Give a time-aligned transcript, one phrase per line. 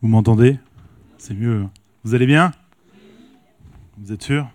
[0.00, 0.60] Vous m'entendez?
[1.18, 1.66] C'est mieux.
[2.04, 2.52] Vous allez bien?
[3.96, 4.48] Vous êtes sûr?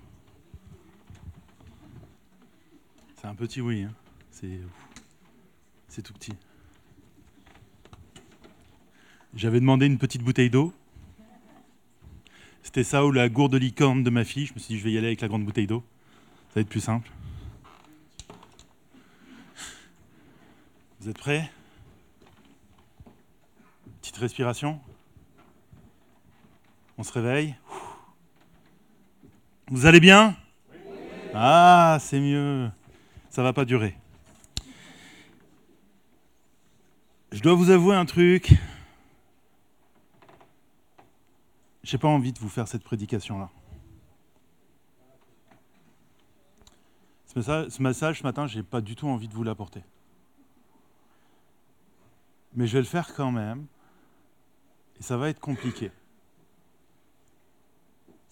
[3.18, 3.84] C'est un petit oui.
[3.84, 3.94] Hein.
[4.32, 6.32] C'est, tout petit.
[9.36, 10.74] J'avais demandé une petite bouteille d'eau.
[12.62, 14.46] C'était ça ou la gourde de licorne de ma fille.
[14.46, 15.84] Je me suis dit, je vais y aller avec la grande bouteille d'eau.
[16.50, 17.12] Ça va être plus simple.
[21.02, 21.52] Vous êtes prêts?
[24.02, 24.80] Petite respiration?
[26.98, 27.56] On se réveille.
[29.68, 30.36] Vous allez bien?
[31.34, 32.70] Ah, c'est mieux.
[33.30, 33.98] Ça va pas durer.
[37.32, 38.54] Je dois vous avouer un truc.
[41.82, 43.50] J'ai pas envie de vous faire cette prédication-là.
[47.26, 49.84] Ce message, ce matin, j'ai pas du tout envie de vous l'apporter.
[52.54, 53.66] Mais je vais le faire quand même.
[55.00, 55.92] Et ça va être compliqué.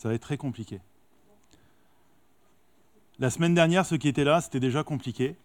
[0.01, 0.81] Ça va être très compliqué.
[3.19, 5.35] La semaine dernière, ceux qui étaient là, c'était déjà compliqué.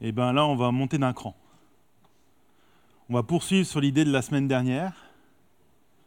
[0.00, 1.34] Et bien là, on va monter d'un cran.
[3.08, 4.92] On va poursuivre sur l'idée de la semaine dernière,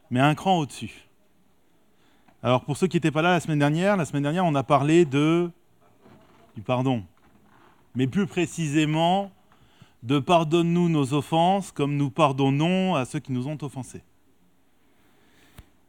[0.08, 1.06] mais un cran au-dessus.
[2.42, 4.62] Alors pour ceux qui n'étaient pas là la semaine dernière, la semaine dernière, on a
[4.62, 5.50] parlé du
[6.64, 7.04] pardon.
[7.94, 9.30] Mais plus précisément,
[10.02, 14.02] de pardonne-nous nos offenses comme nous pardonnons à ceux qui nous ont offensés.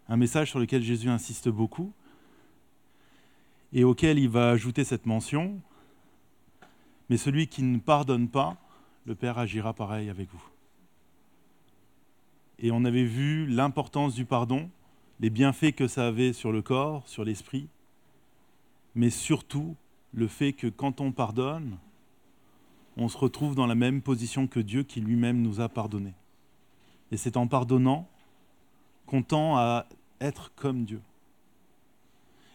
[0.10, 1.94] Un message sur lequel Jésus insiste beaucoup
[3.72, 5.60] et auquel il va ajouter cette mention,
[7.10, 8.58] mais celui qui ne pardonne pas,
[9.06, 10.44] le Père agira pareil avec vous.
[12.60, 14.70] Et on avait vu l'importance du pardon,
[15.20, 17.68] les bienfaits que ça avait sur le corps, sur l'esprit,
[18.96, 19.76] mais surtout
[20.14, 21.78] le fait que quand on pardonne,
[22.96, 26.14] on se retrouve dans la même position que Dieu qui lui-même nous a pardonné.
[27.12, 28.08] Et c'est en pardonnant
[29.14, 29.86] qu'on tend à
[30.22, 31.00] être comme Dieu.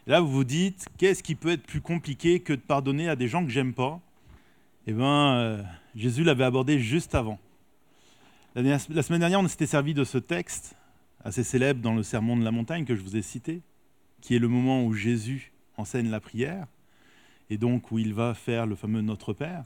[0.08, 3.14] Et là, vous vous dites, qu'est-ce qui peut être plus compliqué que de pardonner à
[3.14, 4.00] des gens que j'aime pas?
[4.88, 5.62] Eh bien, euh,
[5.94, 7.38] Jésus l'avait abordé juste avant.
[8.56, 10.74] La semaine dernière, on s'était servi de ce texte
[11.24, 13.62] assez célèbre dans le Sermon de la montagne que je vous ai cité,
[14.20, 16.66] qui est le moment où Jésus enseigne la prière,
[17.50, 19.64] et donc où il va faire le fameux Notre Père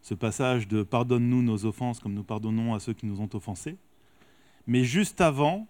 [0.00, 3.78] ce passage de pardonne-nous nos offenses comme nous pardonnons à ceux qui nous ont offensés.
[4.66, 5.66] Mais juste avant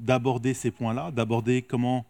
[0.00, 2.04] d'aborder ces points-là, d'aborder comment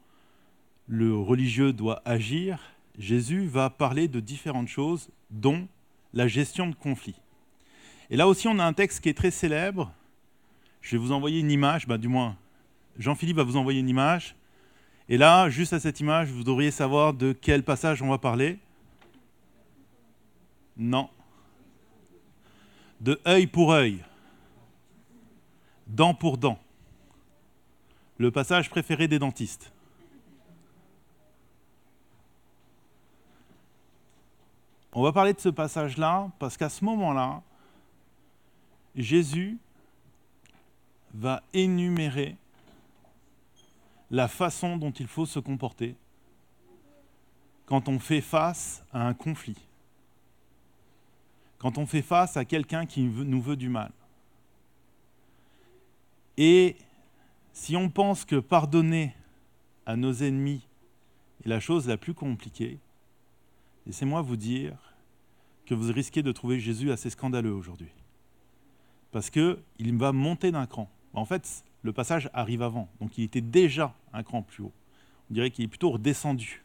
[0.89, 2.59] le religieux doit agir,
[2.99, 5.69] Jésus va parler de différentes choses, dont
[6.15, 7.21] la gestion de conflits.
[8.09, 9.93] Et là aussi, on a un texte qui est très célèbre.
[10.81, 12.37] Je vais vous envoyer une image, bah, du moins,
[12.99, 14.35] Jean-Philippe va vous envoyer une image.
[15.09, 18.59] Et là, juste à cette image, vous devriez savoir de quel passage on va parler.
[20.77, 21.11] Non,
[23.01, 24.05] de œil pour œil,
[25.87, 26.59] dent pour dent.
[28.21, 29.73] Le passage préféré des dentistes.
[34.93, 37.41] On va parler de ce passage-là parce qu'à ce moment-là,
[38.95, 39.59] Jésus
[41.15, 42.37] va énumérer
[44.11, 45.97] la façon dont il faut se comporter
[47.65, 49.57] quand on fait face à un conflit
[51.61, 53.93] quand on fait face à quelqu'un qui nous veut du mal.
[56.39, 56.75] Et
[57.53, 59.15] si on pense que pardonner
[59.87, 60.67] à nos ennemis
[61.45, 62.79] est la chose la plus compliquée,
[63.87, 64.77] laissez-moi vous dire
[65.67, 67.91] que vous risquez de trouver Jésus assez scandaleux aujourd'hui.
[69.13, 70.89] Parce qu'il va monter d'un cran.
[71.13, 74.73] En fait, le passage arrive avant, donc il était déjà un cran plus haut.
[75.31, 76.63] On dirait qu'il est plutôt redescendu.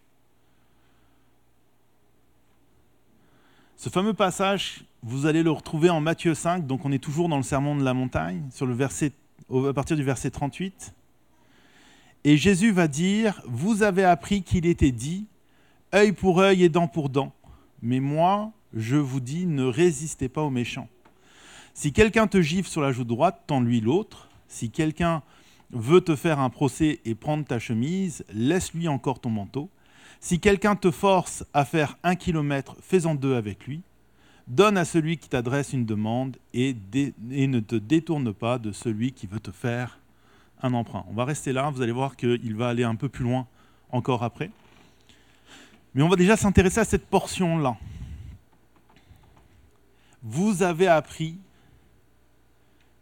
[3.78, 7.38] Ce fameux passage, vous allez le retrouver en Matthieu 5, donc on est toujours dans
[7.38, 9.12] le sermon de la montagne, sur le verset,
[9.54, 10.94] à partir du verset 38.
[12.24, 15.26] Et Jésus va dire, vous avez appris qu'il était dit,
[15.94, 17.34] œil pour œil et dent pour dent.
[17.82, 20.90] Mais moi, je vous dis, ne résistez pas aux méchants.
[21.74, 24.30] Si quelqu'un te gifle sur la joue droite, tends-lui l'autre.
[24.48, 25.22] Si quelqu'un
[25.72, 29.70] veut te faire un procès et prendre ta chemise, laisse-lui encore ton manteau.
[30.20, 33.82] Si quelqu'un te force à faire un kilomètre, fais-en deux avec lui.
[34.48, 39.26] Donne à celui qui t'adresse une demande et, ne te détourne pas de celui qui
[39.26, 40.00] veut te faire
[40.62, 41.06] un emprunt.
[41.10, 43.48] On va rester là, vous allez voir qu'il va aller un peu plus loin
[43.92, 44.52] encore après.
[45.94, 47.78] Mais on va déjà s'intéresser à cette portion-là.
[50.22, 51.38] Vous avez appris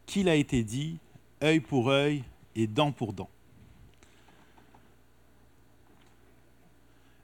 [0.05, 0.97] qu'il a été dit
[1.41, 2.23] œil pour œil
[2.55, 3.29] et dent pour dent.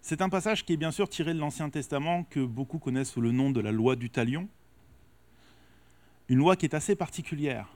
[0.10, 3.22] C'est un passage qui est bien sûr tiré de l'Ancien Testament que beaucoup connaissent sous
[3.22, 4.48] le nom de la loi du talion.
[6.30, 7.68] Une loi qui est assez particulière.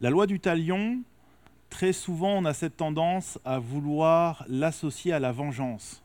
[0.00, 1.00] La loi du talion,
[1.68, 6.02] très souvent, on a cette tendance à vouloir l'associer à la vengeance.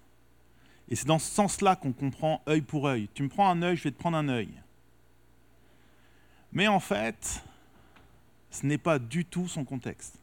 [0.87, 3.09] Et c'est dans ce sens-là qu'on comprend œil pour œil.
[3.15, 4.51] Tu me prends un œil, je vais te prendre un œil.
[6.53, 7.43] Mais en fait,
[8.51, 10.19] ce n'est pas du tout son contexte.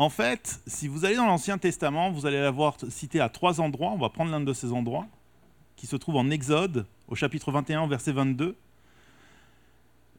[0.00, 3.90] En fait, si vous allez dans l'Ancien Testament, vous allez l'avoir cité à trois endroits.
[3.90, 5.08] On va prendre l'un de ces endroits,
[5.74, 8.56] qui se trouve en Exode, au chapitre 21, verset 22.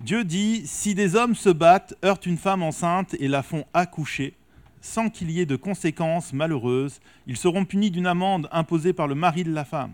[0.01, 4.33] Dieu dit, Si des hommes se battent, heurtent une femme enceinte et la font accoucher,
[4.81, 9.15] sans qu'il y ait de conséquences malheureuses, ils seront punis d'une amende imposée par le
[9.15, 9.93] mari de la femme,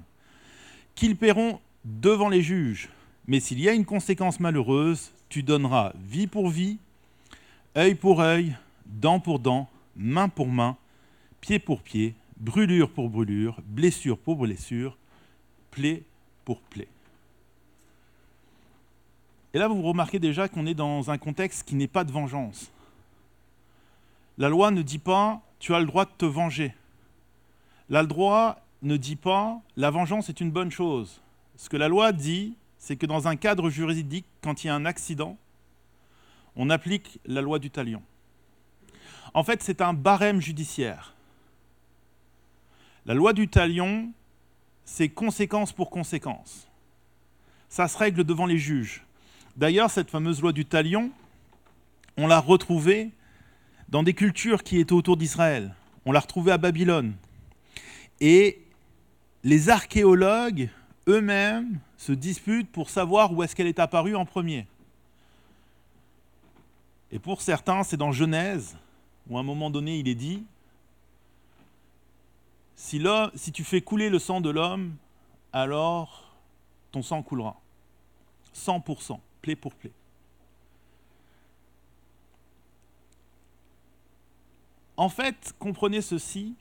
[0.96, 2.90] qu'ils paieront devant les juges.
[3.28, 6.80] Mais s'il y a une conséquence malheureuse, tu donneras vie pour vie,
[7.78, 8.56] œil pour œil,
[8.88, 10.77] dent pour dent, main pour main,
[11.42, 14.97] pied pour pied, brûlure pour brûlure, blessure pour blessure,
[15.71, 16.03] plaie
[16.44, 16.88] pour plaie.
[19.53, 22.71] Et là, vous remarquez déjà qu'on est dans un contexte qui n'est pas de vengeance.
[24.38, 26.74] La loi ne dit pas tu as le droit de te venger.
[27.89, 31.21] La loi ne dit pas la vengeance est une bonne chose.
[31.56, 34.75] Ce que la loi dit, c'est que dans un cadre juridique, quand il y a
[34.75, 35.38] un accident,
[36.56, 38.01] on applique la loi du talion.
[39.36, 41.14] En fait, c'est un barème judiciaire.
[43.06, 44.10] La loi du talion,
[44.86, 46.70] c'est conséquence pour conséquence.
[47.68, 49.04] Ça se règle devant les juges.
[49.58, 51.12] D'ailleurs, cette fameuse loi du talion,
[52.16, 53.12] on l'a retrouvée
[53.90, 55.76] dans des cultures qui étaient autour d'Israël.
[56.06, 57.14] On l'a retrouvée à Babylone.
[58.22, 58.64] Et
[59.44, 60.70] les archéologues
[61.10, 64.66] eux-mêmes se disputent pour savoir où est-ce qu'elle est apparue en premier.
[67.12, 68.78] Et pour certains, c'est dans Genèse,
[69.27, 70.44] où à un moment donné, il est dit,
[72.75, 73.01] si,
[73.36, 74.95] si tu fais couler le sang de l'homme,
[75.54, 76.36] alors
[76.92, 77.60] ton sang coulera.
[78.54, 79.92] 100%, plaie pour plaie.
[84.98, 86.56] En fait, comprenez ceci,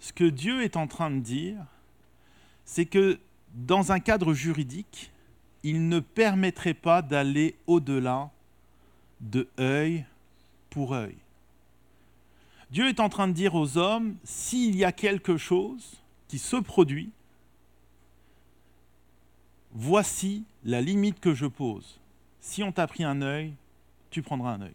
[0.00, 1.58] ce que Dieu est en train de dire,
[2.64, 3.18] c'est que
[3.52, 5.10] dans un cadre juridique,
[5.62, 8.30] il ne permettrait pas d'aller au-delà
[9.20, 10.04] de œil
[10.70, 11.16] pour œil.
[12.74, 16.56] Dieu est en train de dire aux hommes, s'il y a quelque chose qui se
[16.56, 17.12] produit,
[19.70, 22.00] voici la limite que je pose.
[22.40, 23.54] Si on t'a pris un œil,
[24.10, 24.74] tu prendras un œil.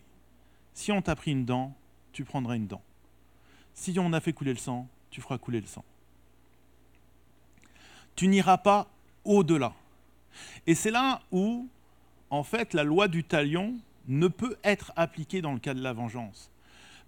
[0.74, 1.76] Si on t'a pris une dent,
[2.14, 2.82] tu prendras une dent.
[3.74, 5.84] Si on a fait couler le sang, tu feras couler le sang.
[8.16, 8.88] Tu n'iras pas
[9.26, 9.74] au-delà.
[10.68, 11.68] Et c'est là où,
[12.30, 13.76] en fait, la loi du talion
[14.08, 16.50] ne peut être appliquée dans le cas de la vengeance.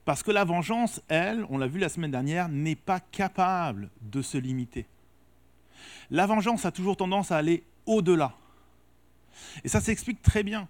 [0.06, 4.22] Parce que la vengeance, elle, on l'a vu la semaine dernière, n'est pas capable de
[4.22, 4.86] se limiter.
[6.10, 8.34] La vengeance a toujours tendance à aller au-delà.
[9.64, 10.68] Et ça s'explique très bien.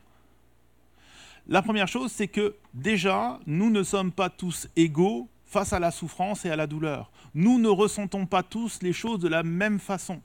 [1.47, 5.91] La première chose, c'est que déjà, nous ne sommes pas tous égaux face à la
[5.91, 7.11] souffrance et à la douleur.
[7.33, 10.21] Nous ne ressentons pas tous les choses de la même façon.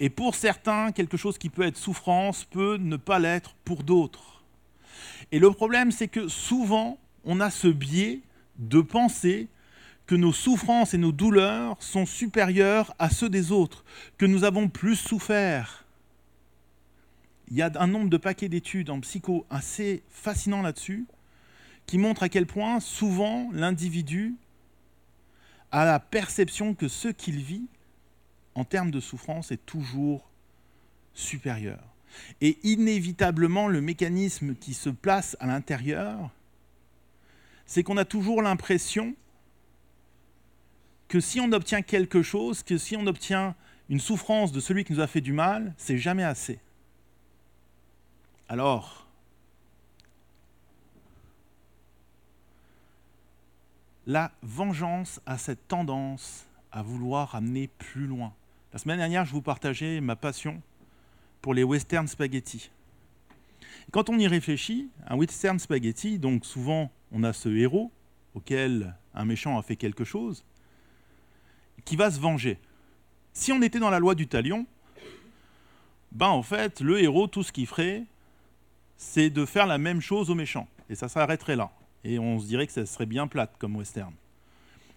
[0.00, 4.42] Et pour certains, quelque chose qui peut être souffrance peut ne pas l'être pour d'autres.
[5.32, 8.20] Et le problème, c'est que souvent, on a ce biais
[8.58, 9.48] de penser
[10.06, 13.84] que nos souffrances et nos douleurs sont supérieures à ceux des autres,
[14.18, 15.84] que nous avons plus souffert.
[17.48, 21.06] Il y a un nombre de paquets d'études en psycho assez fascinant là-dessus,
[21.86, 24.34] qui montrent à quel point souvent l'individu
[25.70, 27.66] à la perception que ce qu'il vit
[28.54, 30.28] en termes de souffrance est toujours
[31.14, 31.82] supérieur.
[32.40, 36.30] Et inévitablement, le mécanisme qui se place à l'intérieur,
[37.66, 39.14] c'est qu'on a toujours l'impression
[41.08, 43.54] que si on obtient quelque chose, que si on obtient
[43.88, 46.58] une souffrance de celui qui nous a fait du mal, c'est jamais assez.
[48.48, 49.06] Alors,
[54.06, 58.32] la vengeance a cette tendance à vouloir amener plus loin.
[58.72, 60.60] La semaine dernière, je vous partageais ma passion
[61.40, 62.70] pour les western spaghetti.
[63.92, 67.90] Quand on y réfléchit, un western spaghetti, donc souvent on a ce héros
[68.34, 70.44] auquel un méchant a fait quelque chose,
[71.86, 72.58] qui va se venger.
[73.32, 74.66] Si on était dans la loi du talion,
[76.12, 78.04] ben en fait, le héros, tout ce qu'il ferait,
[78.98, 80.68] c'est de faire la même chose au méchant.
[80.90, 81.72] Et ça s'arrêterait là
[82.04, 84.12] et on se dirait que ça serait bien plate comme western.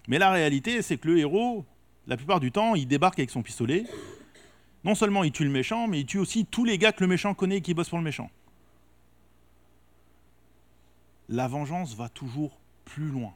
[0.09, 1.65] Mais la réalité, c'est que le héros,
[2.05, 3.85] la plupart du temps, il débarque avec son pistolet.
[4.83, 7.07] Non seulement il tue le méchant, mais il tue aussi tous les gars que le
[7.07, 8.29] méchant connaît et qui bossent pour le méchant.
[11.29, 13.33] La vengeance va toujours plus loin.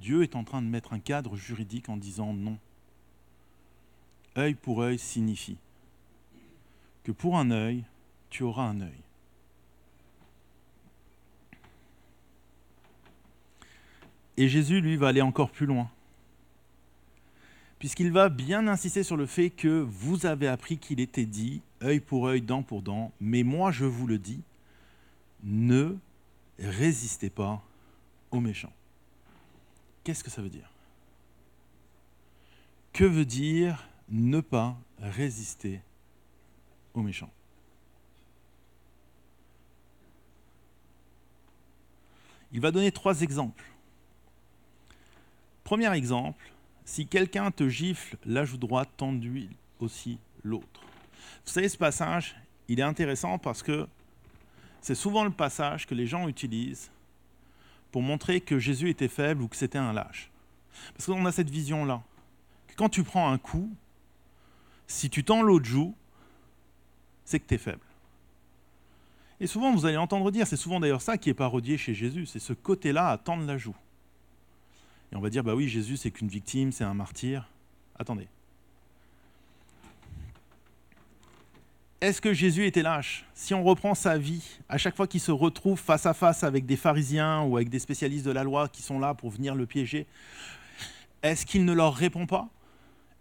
[0.00, 2.58] Dieu est en train de mettre un cadre juridique en disant non.
[4.36, 5.56] Œil pour œil signifie
[7.06, 7.84] que pour un œil,
[8.30, 9.00] tu auras un œil.
[14.36, 15.88] Et Jésus, lui, va aller encore plus loin.
[17.78, 22.00] Puisqu'il va bien insister sur le fait que vous avez appris qu'il était dit, œil
[22.00, 24.42] pour œil, dent pour dent, mais moi je vous le dis,
[25.44, 25.96] ne
[26.58, 27.62] résistez pas
[28.30, 28.72] aux méchants.
[30.04, 30.70] Qu'est-ce que ça veut dire?
[32.92, 35.80] Que veut dire ne pas résister
[36.94, 37.30] aux méchants?
[42.52, 43.64] Il va donner trois exemples.
[45.64, 46.52] Premier exemple,
[46.84, 50.80] si quelqu'un te gifle la joue droite, tends-lui aussi l'autre.
[51.44, 52.36] Vous savez, ce passage,
[52.68, 53.88] il est intéressant parce que
[54.80, 56.90] c'est souvent le passage que les gens utilisent
[57.92, 60.30] pour montrer que Jésus était faible ou que c'était un lâche.
[60.94, 62.02] Parce qu'on a cette vision-là.
[62.76, 63.70] quand tu prends un coup,
[64.86, 65.94] si tu tends l'autre joue,
[67.24, 67.80] c'est que tu es faible.
[69.40, 72.26] Et souvent, vous allez entendre dire, c'est souvent d'ailleurs ça qui est parodié chez Jésus,
[72.26, 73.76] c'est ce côté-là à tendre la joue.
[75.12, 77.48] Et on va dire, bah oui, Jésus, c'est qu'une victime, c'est un martyr.
[77.98, 78.28] Attendez.
[82.00, 83.24] Est-ce que Jésus était lâche?
[83.32, 86.66] Si on reprend sa vie, à chaque fois qu'il se retrouve face à face avec
[86.66, 89.64] des pharisiens ou avec des spécialistes de la loi qui sont là pour venir le
[89.64, 90.06] piéger,
[91.22, 92.48] est-ce qu'il ne leur répond pas?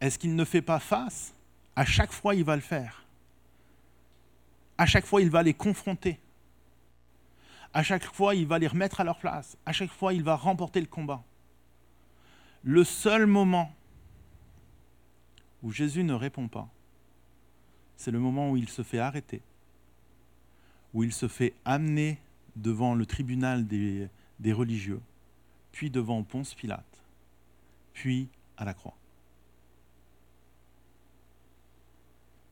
[0.01, 1.33] Est-ce qu'il ne fait pas face?
[1.77, 3.05] À chaque fois, il va le faire.
[4.77, 6.19] À chaque fois, il va les confronter.
[7.73, 9.57] À chaque fois, il va les remettre à leur place.
[9.65, 11.23] À chaque fois, il va remporter le combat.
[12.63, 13.73] Le seul moment
[15.63, 16.67] où Jésus ne répond pas,
[17.97, 19.41] c'est le moment où il se fait arrêter,
[20.93, 22.19] où il se fait amener
[22.55, 24.09] devant le tribunal des,
[24.53, 25.01] religieux,
[25.71, 27.03] puis devant Ponce Pilate,
[27.93, 28.95] puis à la croix.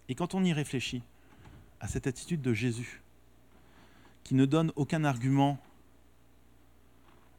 [0.10, 1.04] Et quand on y réfléchit,
[1.80, 3.02] à cette attitude de Jésus,
[4.24, 5.60] qui ne donne aucun argument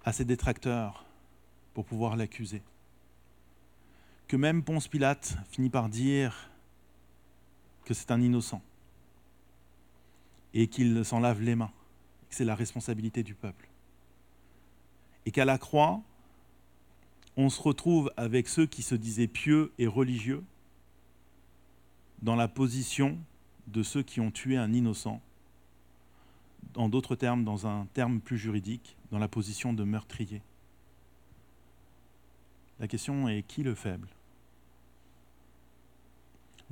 [0.04, 1.06] à ses détracteurs
[1.72, 2.62] pour pouvoir l'accuser.
[4.28, 6.50] Que même Ponce Pilate finit par dire
[7.84, 8.62] que c'est un innocent
[10.52, 11.72] et qu'il s'en lave les mains,
[12.28, 13.68] que c'est la responsabilité du peuple.
[15.26, 16.00] Et qu'à la croix,
[17.36, 20.44] on se retrouve avec ceux qui se disaient pieux et religieux
[22.22, 23.18] dans la position
[23.66, 25.20] de ceux qui ont tué un innocent,
[26.76, 30.42] en d'autres termes, dans un terme plus juridique, dans la position de meurtrier.
[32.80, 34.08] La question est qui le faible?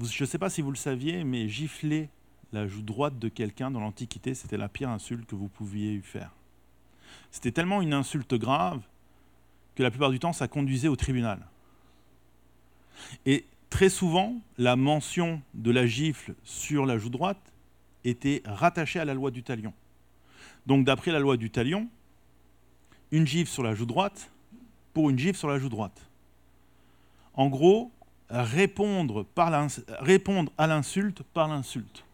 [0.03, 2.09] Je ne sais pas si vous le saviez, mais gifler
[2.53, 6.03] la joue droite de quelqu'un dans l'Antiquité, c'était la pire insulte que vous pouviez lui
[6.03, 6.33] faire.
[7.31, 8.81] C'était tellement une insulte grave
[9.75, 11.47] que la plupart du temps, ça conduisait au tribunal.
[13.25, 17.53] Et très souvent, la mention de la gifle sur la joue droite
[18.05, 19.73] était rattachée à la loi du talion.
[20.67, 21.89] Donc d'après la loi du talion,
[23.11, 24.31] une gifle sur la joue droite
[24.93, 26.09] pour une gifle sur la joue droite.
[27.35, 27.91] En gros,
[28.33, 32.05] répondre, à l'insulte par l'insulte.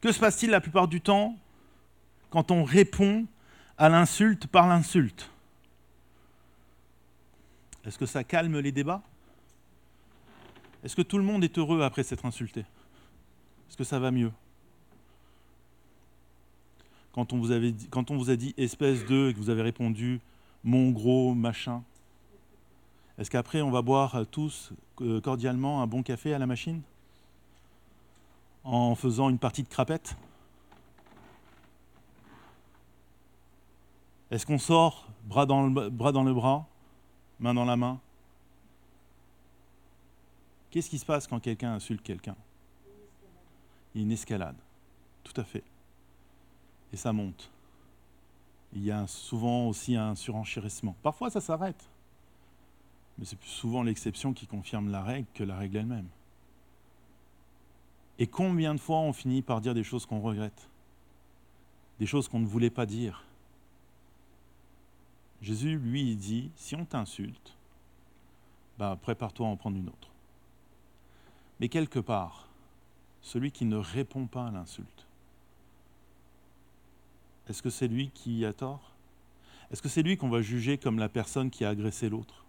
[0.00, 1.36] Que se passe-t-il la plupart du temps
[2.28, 3.26] quand on répond
[3.78, 5.30] à l'insulte par l'insulte?
[7.86, 9.02] Est-ce que ça calme les débats?
[10.82, 12.60] Est-ce que tout le monde est heureux après s'être insulté?
[12.60, 14.32] Est-ce que ça va mieux?
[17.12, 17.52] Quand on, vous
[17.90, 20.20] quand on vous a dit espèce de et que vous avez répondu
[20.64, 21.82] mon gros machin,
[23.18, 26.82] est-ce qu'après on va boire tous euh, cordialement un bon café à la machine?
[28.64, 30.16] En faisant une partie de crapette?
[34.30, 36.66] Est-ce qu'on sort bras dans le bras, dans le bras
[37.38, 38.00] main dans la main?
[40.70, 42.34] Qu'est-ce qui se passe quand quelqu'un insulte quelqu'un?
[43.94, 44.56] Il une escalade,
[45.22, 45.62] tout à fait.
[46.92, 47.48] Et ça monte.
[48.74, 50.96] Il y a souvent aussi un surenchérissement.
[51.02, 51.88] Parfois, ça s'arrête.
[53.18, 56.08] Mais c'est plus souvent l'exception qui confirme la règle que la règle elle-même.
[58.18, 60.68] Et combien de fois on finit par dire des choses qu'on regrette?
[62.00, 63.24] Des choses qu'on ne voulait pas dire?
[65.40, 67.54] Jésus, lui, dit, si on t'insulte,
[68.78, 70.08] bah, prépare-toi à en prendre une autre.
[71.60, 72.48] Mais quelque part,
[73.22, 75.03] celui qui ne répond pas à l'insulte,
[77.48, 78.92] est-ce que c'est lui qui a tort?
[79.70, 82.44] Est-ce que c'est lui qu'on va juger comme la personne qui a agressé l'autre?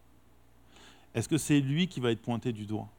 [1.14, 2.90] Est-ce que c'est lui qui va être pointé du doigt?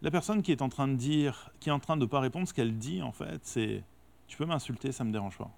[0.00, 2.20] La personne qui est en train de dire, qui est en train de ne pas
[2.20, 3.84] répondre, ce qu'elle dit en fait, c'est
[4.26, 5.50] tu peux m'insulter, ça ne me dérange pas.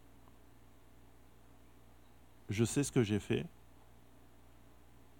[2.50, 3.47] Je sais ce que j'ai fait.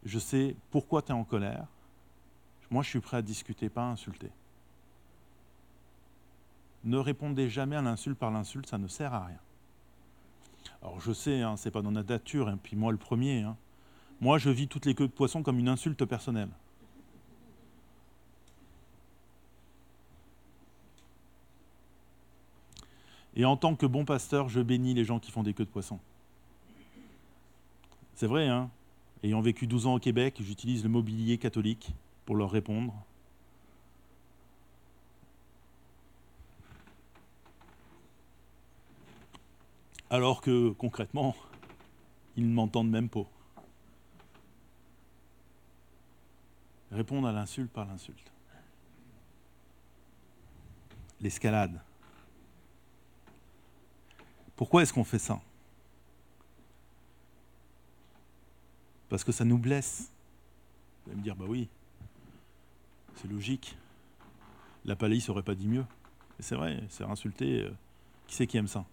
[0.04, 1.66] Je sais pourquoi tu es en colère.
[2.70, 4.30] Moi, je suis prêt à discuter, pas à insulter.
[6.84, 9.38] Ne répondez jamais à l'insulte par l'insulte, ça ne sert à rien.
[10.82, 13.42] Alors je sais, hein, c'est pas dans notre nature, et hein, puis moi le premier.
[13.42, 13.56] Hein.
[14.20, 16.50] Moi, je vis toutes les queues de poisson comme une insulte personnelle.
[23.36, 25.70] Et en tant que bon pasteur, je bénis les gens qui font des queues de
[25.70, 25.98] poisson.
[28.14, 28.70] C'est vrai, hein
[29.24, 31.94] Ayant vécu 12 ans au Québec, j'utilise le mobilier catholique
[32.26, 32.94] pour leur répondre.
[40.11, 41.34] Alors que concrètement,
[42.37, 43.26] ils ne m'entendent même pas.
[46.92, 48.32] Répondre à l'insulte par l'insulte.
[51.20, 51.80] L'escalade.
[54.56, 55.40] Pourquoi est-ce qu'on fait ça?
[59.08, 60.11] Parce que ça nous blesse.
[61.04, 61.68] Vous allez me dire, bah oui,
[63.16, 63.76] c'est logique.
[64.84, 65.84] La palisse n'aurait pas dit mieux.
[66.38, 67.62] c'est vrai, c'est insulter.
[67.62, 67.70] Euh,
[68.26, 68.84] qui c'est qui aime ça?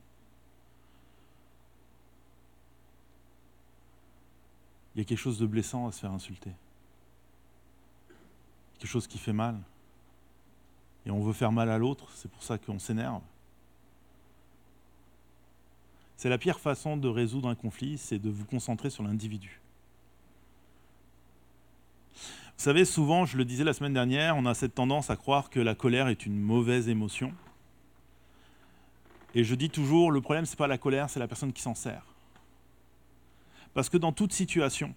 [4.95, 6.51] Il y a quelque chose de blessant à se faire insulter.
[8.79, 9.57] Quelque chose qui fait mal.
[11.05, 13.21] Et on veut faire mal à l'autre, c'est pour ça qu'on s'énerve.
[16.17, 19.60] C'est la pire façon de résoudre un conflit, c'est de vous concentrer sur l'individu.
[22.15, 25.50] Vous savez, souvent, je le disais la semaine dernière, on a cette tendance à croire
[25.50, 27.33] que la colère est une mauvaise émotion.
[29.33, 31.62] Et je dis toujours, le problème, ce n'est pas la colère, c'est la personne qui
[31.63, 32.11] s'en sert.
[33.74, 34.94] Parce que dans toute situation,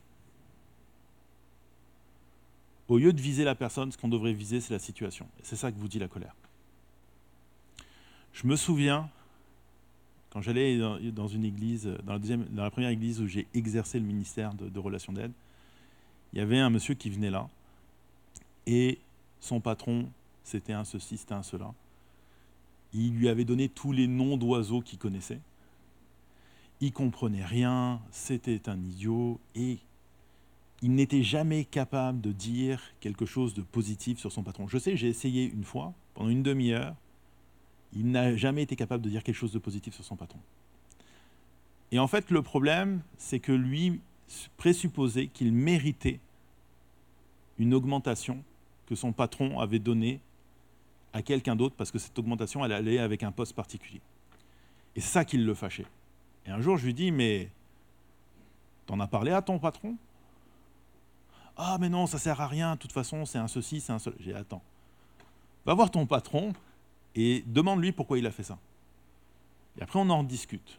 [2.89, 5.27] au lieu de viser la personne, ce qu'on devrait viser, c'est la situation.
[5.43, 6.35] C'est ça que vous dit la colère.
[8.33, 9.09] Je me souviens,
[10.31, 10.79] quand j'allais
[11.13, 14.53] dans une église, dans la, deuxième, dans la première église où j'ai exercé le ministère
[14.55, 15.33] de, relations d'aide,
[16.33, 17.49] il y avait un monsieur qui venait là,
[18.67, 18.99] et
[19.41, 20.09] son patron,
[20.43, 21.73] c'était un ceci, c'était un cela.
[22.93, 25.41] Il lui avait donné tous les noms d'oiseaux qu'il connaissait.
[26.81, 29.79] Il comprenait rien, c'était un idiot, et
[30.83, 34.69] il n'était jamais capable de dire quelque chose de positif sur son patron.
[34.69, 36.95] Je sais, j'ai essayé une fois, pendant une demi-heure,
[37.95, 40.41] il n'a jamais été capable de dire quelque chose de positif sur son patron.
[41.93, 44.01] Et en fait, le problème, c'est que lui
[44.57, 46.19] présupposait qu'il méritait
[47.59, 48.43] une augmentation
[48.87, 50.21] que son patron avait donnée
[51.13, 54.01] à quelqu'un d'autre parce que cette augmentation, allait avec un poste particulier.
[54.97, 55.87] Et ça qui le fâchait.
[56.47, 57.51] Et un jour, je lui dis, mais
[58.87, 59.97] t'en as parlé à ton patron?
[61.57, 63.99] Ah, mais non, ça sert à rien, de toute façon, c'est un ceci, c'est un
[63.99, 64.17] cela.
[64.21, 64.63] J'ai attends.
[65.65, 66.53] Va voir ton patron,
[67.15, 68.59] et demande-lui pourquoi il a fait ça.
[69.79, 70.79] Et après, on en discute.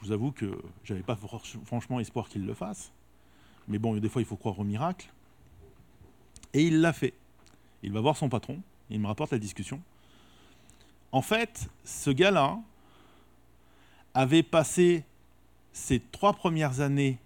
[0.00, 1.16] Je vous avoue que j'avais pas
[1.64, 2.90] franchement espoir qu'il le fasse.
[3.68, 5.12] Mais bon, des fois, il faut croire au miracle.
[6.54, 7.14] Et il l'a fait.
[7.82, 9.80] Il va voir son patron, il me rapporte la discussion.
[11.12, 12.58] En fait, ce gars-là
[14.14, 15.04] avait passé
[15.72, 17.18] ses trois premières années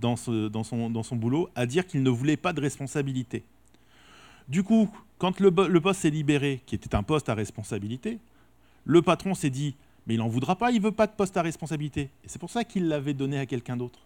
[0.00, 3.42] dans, son boulot à dire qu'il ne voulait pas de responsabilité.
[4.48, 8.18] Du coup, quand le, poste s'est libéré, qui était un poste à responsabilité,
[8.84, 9.74] le patron s'est dit
[10.06, 12.02] Mais il n'en voudra pas, il ne veut pas de poste à responsabilité.
[12.24, 14.00] Et c'est pour ça qu'il l'avait donné à quelqu'un d'autre.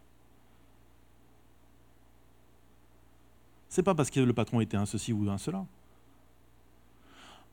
[3.68, 5.64] C'est pas parce que le patron était un ceci ou un cela.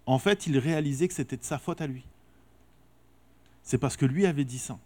[0.05, 2.03] En fait, il réalisait que c'était de sa faute à lui.
[3.63, 4.79] C'est parce que lui avait dit ça.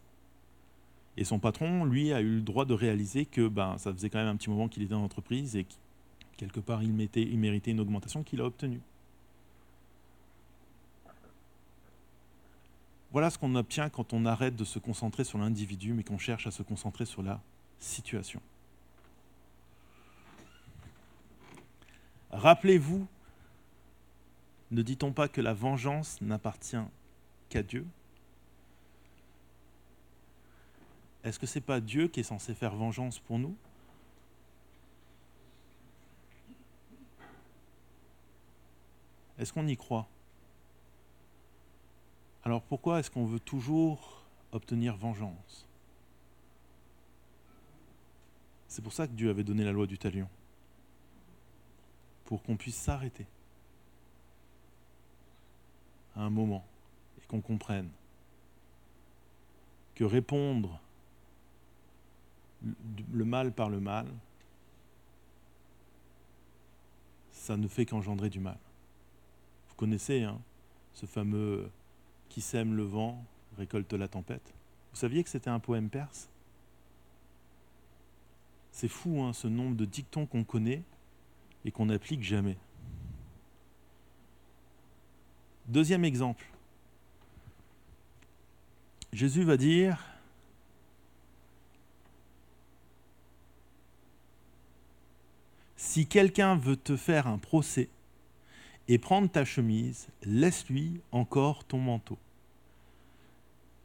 [1.16, 4.18] Et son patron, lui, a eu le droit de réaliser que ben, ça faisait quand
[4.18, 5.66] même un petit moment qu'il était dans l'entreprise et
[6.38, 8.82] quelque part, il, méritait une augmentation qu'il a obtenue.
[13.12, 16.48] Voilà ce qu'on obtient quand on arrête de se concentrer sur l'individu, mais qu'on cherche
[16.48, 17.40] à se concentrer sur la
[17.78, 18.42] situation.
[22.32, 23.06] Rappelez-vous,
[24.72, 26.82] ne dit-on pas que la vengeance n'appartient
[27.50, 27.86] qu'à Dieu?
[31.24, 33.56] Est-ce que ce n'est pas Dieu qui est censé faire vengeance pour nous?
[39.38, 40.08] Est-ce qu'on y croit?
[42.44, 45.66] Alors pourquoi est-ce qu'on veut toujours obtenir vengeance?
[48.68, 50.28] C'est pour ça que Dieu avait donné la loi du talion.
[52.26, 53.26] Pour qu'on puisse s'arrêter
[56.16, 56.66] à un moment
[57.18, 57.90] et qu'on comprenne
[59.96, 60.80] que répondre
[63.12, 64.08] le mal par le mal,
[67.32, 68.58] ça ne fait qu'engendrer du mal.
[69.70, 70.40] Vous connaissez hein,
[70.94, 71.70] ce fameux
[72.30, 73.24] qui sème le vent
[73.58, 74.54] récolte la tempête.
[74.92, 76.30] Vous saviez que c'était un poème perse?
[78.72, 80.84] C'est fou hein, ce nombre de dictons qu'on connaît
[81.66, 82.58] et qu'on n'applique jamais.
[85.68, 86.46] Deuxième exemple.
[89.12, 90.04] Jésus va dire,
[95.94, 97.88] si quelqu'un veut te faire un procès
[98.88, 102.18] et prendre ta chemise, laisse-lui encore ton manteau.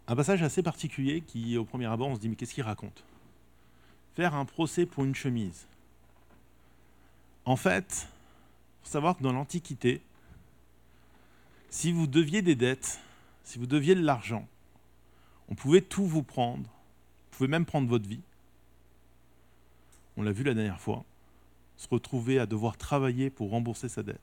[0.06, 3.04] Un passage assez particulier qui, au premier abord, on se dit, mais qu'est-ce qu'il raconte?
[4.16, 5.66] Faire un procès pour une chemise.
[7.44, 10.00] En fait, il faut savoir que dans l'Antiquité,
[11.68, 13.00] si vous deviez des dettes,
[13.44, 14.48] si vous deviez de l'argent,
[15.50, 18.22] on pouvait tout vous prendre, vous pouvez même prendre votre vie.
[20.16, 21.04] On l'a vu la dernière fois,
[21.78, 24.20] se retrouver à devoir travailler pour rembourser sa dette.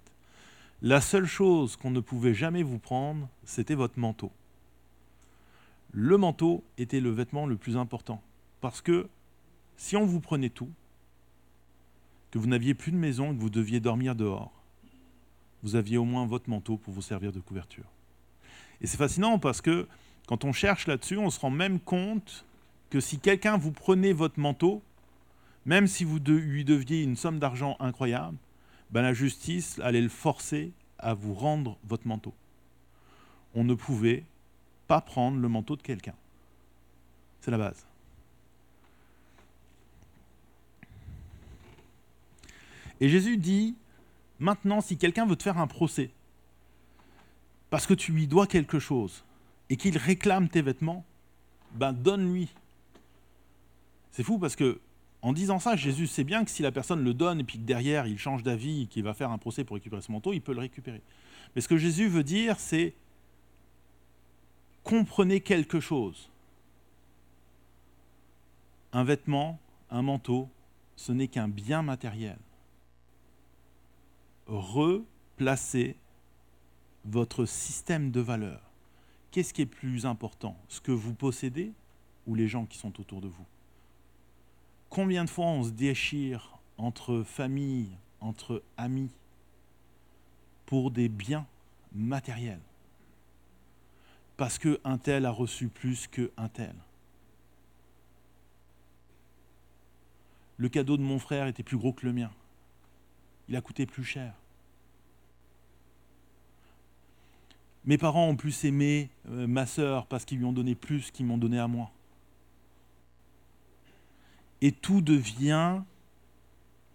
[0.83, 4.31] La seule chose qu'on ne pouvait jamais vous prendre, c'était votre manteau
[5.95, 8.21] le manteau était le vêtement le plus important.
[8.59, 9.07] Parce que
[9.77, 10.69] si on vous prenait tout,
[12.31, 14.51] que vous n'aviez plus de maison et que vous deviez dormir dehors,
[15.63, 17.85] vous aviez au moins votre manteau pour vous servir de couverture.
[18.81, 19.87] Et c'est fascinant parce que
[20.27, 22.43] quand on cherche là-dessus, on se rend même compte
[22.89, 24.81] que si quelqu'un vous prenait votre manteau,
[25.65, 28.37] même si vous lui deviez une somme d'argent incroyable,
[28.91, 32.33] ben la justice allait le forcer à vous rendre votre manteau.
[33.53, 34.23] On ne pouvait
[34.87, 36.13] pas prendre le manteau de quelqu'un.
[37.41, 37.85] C'est la base.
[43.01, 43.75] Et Jésus dit,
[44.39, 46.11] maintenant, si quelqu'un veut te faire un procès,
[47.69, 49.23] parce que tu lui dois quelque chose,
[49.69, 51.03] et qu'il réclame tes vêtements,
[51.73, 52.49] ben donne-lui.
[54.11, 54.79] C'est fou parce que
[55.25, 57.63] en disant ça, Jésus sait bien que si la personne le donne et puis que
[57.63, 60.53] derrière il change d'avis, qu'il va faire un procès pour récupérer son manteau, il peut
[60.53, 61.01] le récupérer.
[61.55, 62.93] Mais ce que Jésus veut dire, c'est
[64.83, 66.29] comprenez quelque chose.
[68.93, 69.57] Un vêtement,
[69.89, 70.47] un manteau,
[70.95, 72.37] ce n'est qu'un bien matériel.
[74.45, 75.95] Replacez
[77.03, 78.61] votre système de valeurs.
[79.31, 80.55] Qu'est-ce qui est plus important?
[80.67, 81.73] Ce que vous possédez
[82.27, 83.45] ou les gens qui sont autour de vous?
[84.95, 89.11] Combien de fois on se déchire entre familles, entre amis,
[90.65, 91.45] pour des biens
[91.93, 92.61] matériels?
[94.37, 96.73] Parce qu'un tel a reçu plus qu'un tel.
[100.55, 102.31] Le cadeau de mon frère était plus gros que le mien.
[103.49, 104.33] Il a coûté plus cher.
[107.83, 111.25] Mes parents ont plus aimé euh, ma sœur parce qu'ils lui ont donné plus qu'ils
[111.25, 111.91] m'ont donné à moi.
[114.65, 115.81] Et tout devient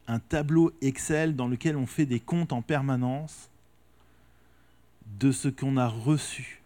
[0.08, 3.48] un tableau Excel dans lequel on fait des comptes en permanence
[5.18, 6.60] de ce qu'on a reçu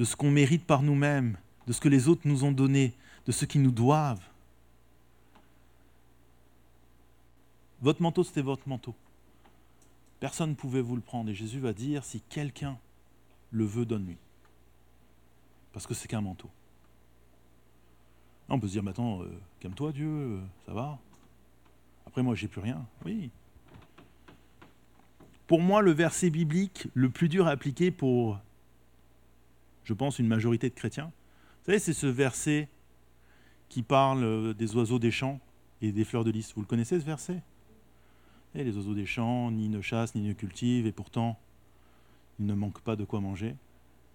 [0.00, 1.36] de ce qu'on mérite par nous-mêmes,
[1.66, 2.94] de ce que les autres nous ont donné,
[3.26, 4.26] de ce qu'ils nous doivent.
[7.82, 8.94] Votre manteau, c'était votre manteau.
[10.18, 11.28] Personne ne pouvait vous le prendre.
[11.28, 12.78] Et Jésus va dire, si quelqu'un
[13.50, 14.16] le veut, donne-lui.
[15.74, 16.48] Parce que c'est qu'un manteau.
[18.50, 20.98] On peut se dire, mais attends, euh, calme-toi Dieu, euh, ça va
[22.06, 22.86] Après moi, j'ai plus rien.
[23.04, 23.30] Oui.
[25.46, 28.38] Pour moi, le verset biblique le plus dur à appliquer pour
[29.90, 31.06] je pense, une majorité de chrétiens.
[31.06, 32.68] Vous savez, c'est ce verset
[33.68, 35.40] qui parle euh, des oiseaux des champs
[35.82, 36.52] et des fleurs de lys.
[36.54, 37.42] Vous le connaissez, ce verset?
[38.54, 41.38] Et Les oiseaux des champs, ni ne chassent, ni ne cultivent, et pourtant,
[42.38, 43.56] ils ne manquent pas de quoi manger.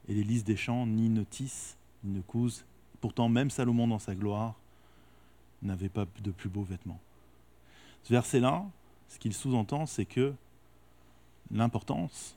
[0.07, 2.65] Et les lys des champs, ni ne tissent, ni ne cousent.
[3.05, 4.55] Pourtant, même Salomon, dans sa gloire,
[5.61, 6.99] n'avait pas de plus beaux vêtements.
[8.01, 8.65] Ce verset-là,
[9.09, 10.33] ce qu'il sous-entend, c'est que
[11.51, 12.35] l'importance,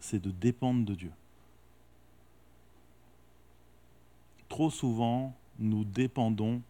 [0.00, 1.12] c'est de dépendre de Dieu.
[4.48, 6.62] trop souvent, nous dépendons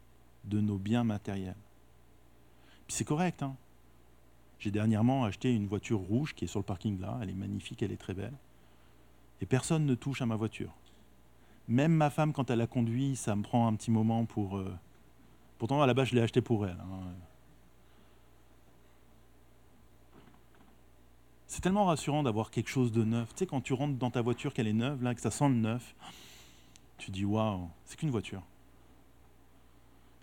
[0.44, 1.56] de nos biens matériels.
[2.86, 3.42] C'est correct.
[3.42, 3.56] Hein.
[4.58, 7.18] J'ai dernièrement acheté une voiture rouge qui est sur le parking là.
[7.22, 8.34] Elle est magnifique, elle est très belle.
[9.40, 10.74] Et personne ne touche à ma voiture.
[11.68, 14.56] Même ma femme, quand elle la conduit, ça me prend un petit moment pour.
[14.58, 14.74] Euh,
[15.58, 16.78] pourtant, à la base, je l'ai acheté pour elle.
[16.80, 17.12] Hein.
[21.46, 23.28] C'est tellement rassurant d'avoir quelque chose de neuf.
[23.34, 25.48] Tu sais, quand tu rentres dans ta voiture, qu'elle est neuve, là, que ça sent
[25.48, 25.94] le neuf,
[26.96, 28.42] tu dis waouh, c'est qu'une voiture.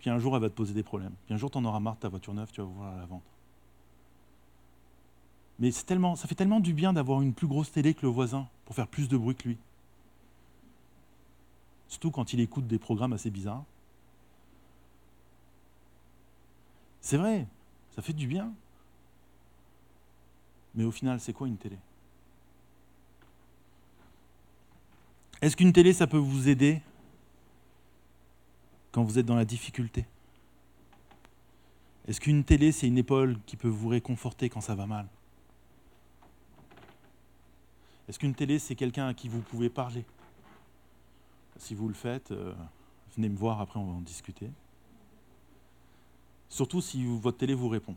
[0.00, 1.14] Puis un jour, elle va te poser des problèmes.
[1.26, 3.06] Puis un jour, tu en auras marre de ta voiture neuve, tu vas à la
[3.06, 3.22] vente.
[5.60, 8.08] Mais c'est tellement, ça fait tellement du bien d'avoir une plus grosse télé que le
[8.08, 9.58] voisin pour faire plus de bruit que lui.
[11.90, 13.64] Surtout quand il écoute des programmes assez bizarres.
[17.00, 17.48] C'est vrai,
[17.94, 18.54] ça fait du bien.
[20.76, 21.76] Mais au final, c'est quoi une télé?
[25.42, 26.80] Est-ce qu'une télé, ça peut vous aider
[28.92, 30.06] quand vous êtes dans la difficulté?
[32.06, 35.08] Est-ce qu'une télé, c'est une épaule qui peut vous réconforter quand ça va mal?
[38.08, 40.04] Est-ce qu'une télé, c'est quelqu'un à qui vous pouvez parler?
[41.60, 42.54] Si vous le faites, euh,
[43.14, 44.50] venez me voir, après on va en discuter.
[46.48, 47.96] Surtout si votre télé vous répond.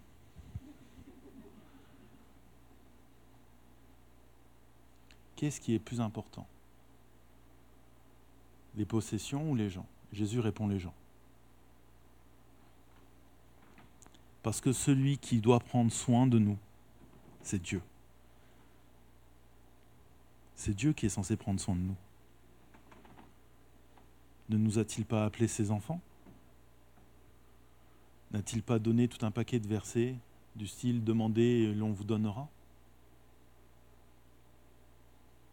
[5.37, 6.45] Qu'est-ce qui est plus important?
[8.75, 9.87] Les possessions ou les gens?
[10.11, 10.93] Jésus répond les gens.
[14.43, 16.57] Parce que celui qui doit prendre soin de nous,
[17.41, 17.81] c'est Dieu.
[20.53, 21.95] C'est Dieu qui est censé prendre soin de nous.
[24.49, 26.01] Ne nous a-t-il pas appelés ses enfants?
[28.31, 30.15] N'a-t-il pas donné tout un paquet de versets
[30.55, 32.49] du style Demandez et l'on vous donnera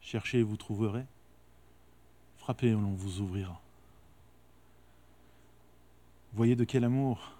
[0.00, 1.04] Cherchez et vous trouverez
[2.38, 3.60] Frappez et l'on vous ouvrira.
[6.32, 7.32] Voyez de quel amour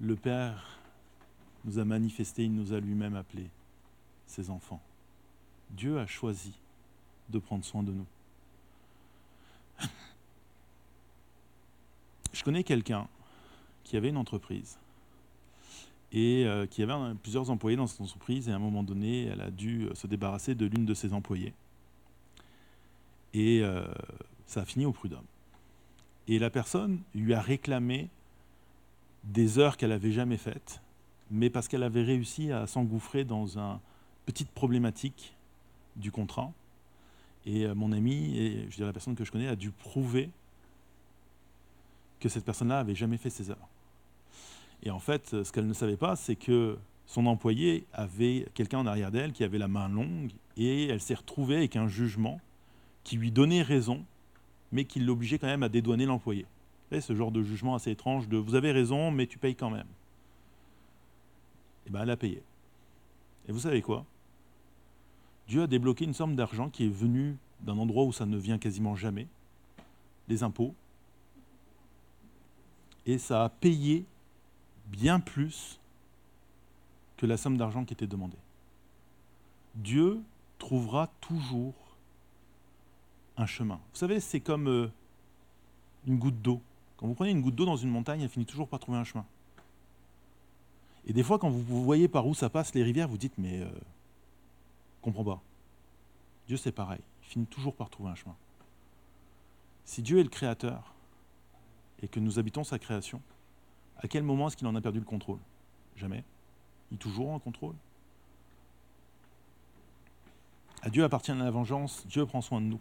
[0.00, 0.80] le Père
[1.64, 3.48] nous a manifesté, il nous a lui-même appelés
[4.26, 4.82] ses enfants.
[5.70, 6.52] Dieu a choisi
[7.28, 8.06] de prendre soin de nous.
[12.44, 13.08] Je connais quelqu'un
[13.84, 14.78] qui avait une entreprise
[16.12, 19.40] et euh, qui avait plusieurs employés dans cette entreprise et à un moment donné, elle
[19.40, 21.54] a dû se débarrasser de l'une de ses employés.
[23.32, 23.86] Et euh,
[24.44, 25.24] ça a fini au prud'homme.
[26.28, 28.10] Et la personne lui a réclamé
[29.22, 30.82] des heures qu'elle n'avait jamais faites,
[31.30, 33.78] mais parce qu'elle avait réussi à s'engouffrer dans une
[34.26, 35.34] petite problématique
[35.96, 36.52] du contrat.
[37.46, 40.28] Et euh, mon ami, et je dirais la personne que je connais, a dû prouver
[42.24, 43.68] que cette personne-là avait jamais fait ses heures.
[44.82, 48.86] Et en fait, ce qu'elle ne savait pas, c'est que son employé avait quelqu'un en
[48.86, 52.40] arrière d'elle qui avait la main longue, et elle s'est retrouvée avec un jugement
[53.02, 54.06] qui lui donnait raison,
[54.72, 56.46] mais qui l'obligeait quand même à dédouaner l'employé.
[56.98, 59.80] Ce genre de jugement assez étrange de vous avez raison, mais tu payes quand même.
[61.84, 62.42] Et eh bien elle a payé.
[63.48, 64.06] Et vous savez quoi?
[65.46, 68.56] Dieu a débloqué une somme d'argent qui est venue d'un endroit où ça ne vient
[68.56, 69.26] quasiment jamais,
[70.28, 70.74] les impôts,
[73.06, 74.04] et ça a payé
[74.86, 75.78] bien plus
[77.16, 78.36] que la somme d'argent qui était demandée.
[79.74, 80.20] Dieu
[80.58, 81.74] trouvera toujours
[83.36, 83.80] un chemin.
[83.92, 84.90] Vous savez, c'est comme euh,
[86.06, 86.60] une goutte d'eau.
[86.96, 89.04] Quand vous prenez une goutte d'eau dans une montagne, elle finit toujours par trouver un
[89.04, 89.24] chemin.
[91.06, 93.60] Et des fois, quand vous, voyez par où ça passe les rivières, vous dites, mais
[93.60, 93.68] euh,
[95.02, 95.42] comprends pas.
[96.46, 97.00] Dieu, c'est pareil.
[97.22, 98.36] Il finit toujours par trouver un chemin.
[99.84, 100.93] Si Dieu est le créateur
[102.02, 103.20] et que nous habitons sa création,
[103.98, 105.38] à quel moment est-ce qu'il en a perdu le contrôle?
[105.96, 106.24] Jamais.
[106.90, 107.74] Il est toujours en contrôle.
[110.82, 112.80] À Dieu appartient la vengeance, Dieu prend soin de nous.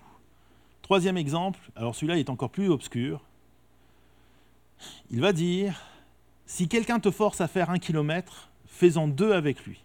[0.81, 3.23] Troisième exemple, alors celui-là est encore plus obscur.
[5.09, 5.81] Il va dire,
[6.45, 9.81] si quelqu'un te force à faire un kilomètre, fais-en deux avec lui.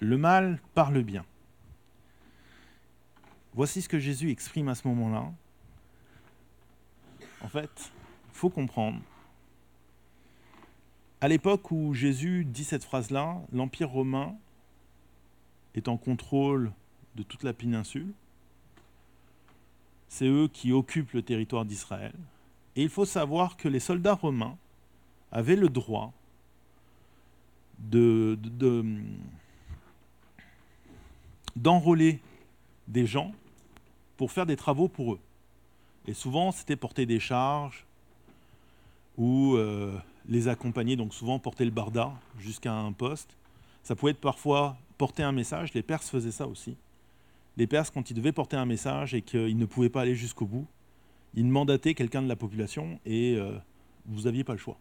[0.00, 1.24] Le mal parle bien.
[3.54, 5.32] Voici ce que Jésus exprime à ce moment-là.
[7.40, 7.70] En fait,
[8.32, 9.00] il faut comprendre
[11.24, 14.36] à l'époque où Jésus dit cette phrase-là, l'Empire romain
[15.74, 16.70] est en contrôle
[17.14, 18.12] de toute la péninsule.
[20.08, 22.12] C'est eux qui occupent le territoire d'Israël.
[22.76, 24.58] Et il faut savoir que les soldats romains
[25.32, 26.12] avaient le droit
[31.56, 32.20] d'enrôler
[32.86, 33.32] des gens
[34.16, 35.20] pour faire des travaux pour eux.
[36.06, 37.84] Et souvent, c'était porter des charges
[39.16, 39.96] ou euh,
[40.28, 43.36] les accompagner, donc souvent porter le barda jusqu'à un poste.
[43.82, 46.76] Ça pouvait être parfois porter un message, les Perses faisaient ça aussi.
[47.56, 50.46] Les Perses, quand ils devaient porter un message et qu'ils ne pouvaient pas aller jusqu'au
[50.46, 50.66] bout,
[51.34, 53.56] ils mandataient quelqu'un de la population et euh,
[54.06, 54.78] vous n'aviez pas le choix.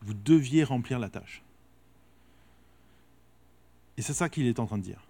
[0.00, 1.42] Vous deviez remplir la tâche.
[3.96, 5.00] Et c'est ça qu'il est en train de dire.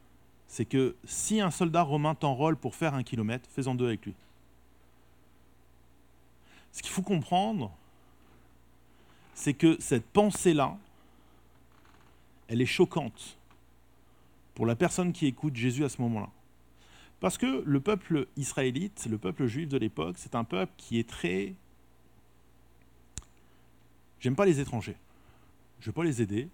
[0.52, 4.12] C'est que si un soldat romain t'enrôle pour faire un kilomètre, fais-en deux avec lui.
[6.72, 7.72] Ce qu'il faut comprendre,
[9.32, 10.76] c'est que cette pensée-là,
[12.48, 13.38] elle est choquante
[14.54, 16.28] pour la personne qui écoute Jésus à ce moment-là.
[17.18, 21.08] Parce que le peuple israélite, le peuple juif de l'époque, c'est un peuple qui est
[21.08, 21.54] très...
[24.20, 24.98] J'aime pas les étrangers.
[25.80, 26.50] Je ne veux pas les aider.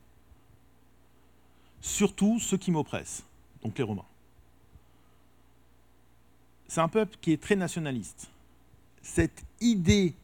[1.80, 3.24] Surtout ceux qui m'oppressent,
[3.62, 4.04] donc les Romains.
[6.68, 8.30] C'est un peuple qui est très nationaliste.
[9.02, 10.14] Cette idée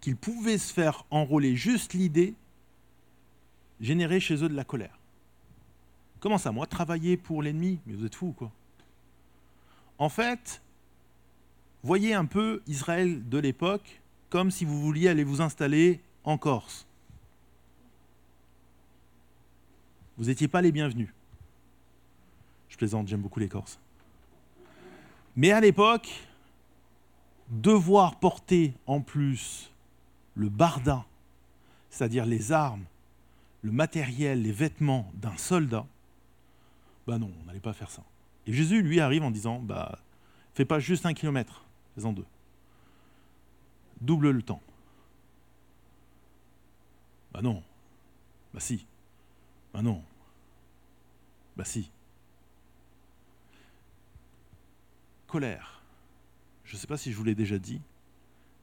[0.00, 2.34] qu'ils pouvaient se faire enrôler juste l'idée
[3.80, 4.98] générait chez eux de la colère.
[6.20, 7.78] Comment ça, moi, travailler pour l'ennemi?
[7.86, 8.50] Mais vous êtes fous, quoi.
[9.98, 10.62] En fait,
[11.82, 16.86] voyez un peu Israël de l'époque comme si vous vouliez aller vous installer en Corse.
[20.16, 21.10] Vous n'étiez pas les bienvenus.
[22.74, 23.78] Je plaisante, j'aime beaucoup les Corses.
[25.36, 26.10] Mais à l'époque,
[27.48, 29.70] devoir porter en plus
[30.34, 31.04] le barda,
[31.88, 32.82] c'est-à-dire les armes,
[33.62, 35.86] le matériel, les vêtements d'un soldat,
[37.06, 38.02] bah non, on n'allait pas faire ça.
[38.48, 40.00] Et Jésus, lui, arrive en disant, bah,
[40.54, 41.62] fais pas juste un kilomètre,
[41.94, 42.26] fais-en deux.
[44.00, 44.60] Double le temps.
[47.32, 47.62] Bah non.
[48.52, 48.84] Bah si.
[49.72, 50.02] Bah non.
[51.56, 51.88] Bah si.
[55.34, 55.82] Colère.
[56.62, 57.80] Je ne sais pas si je vous l'ai déjà dit,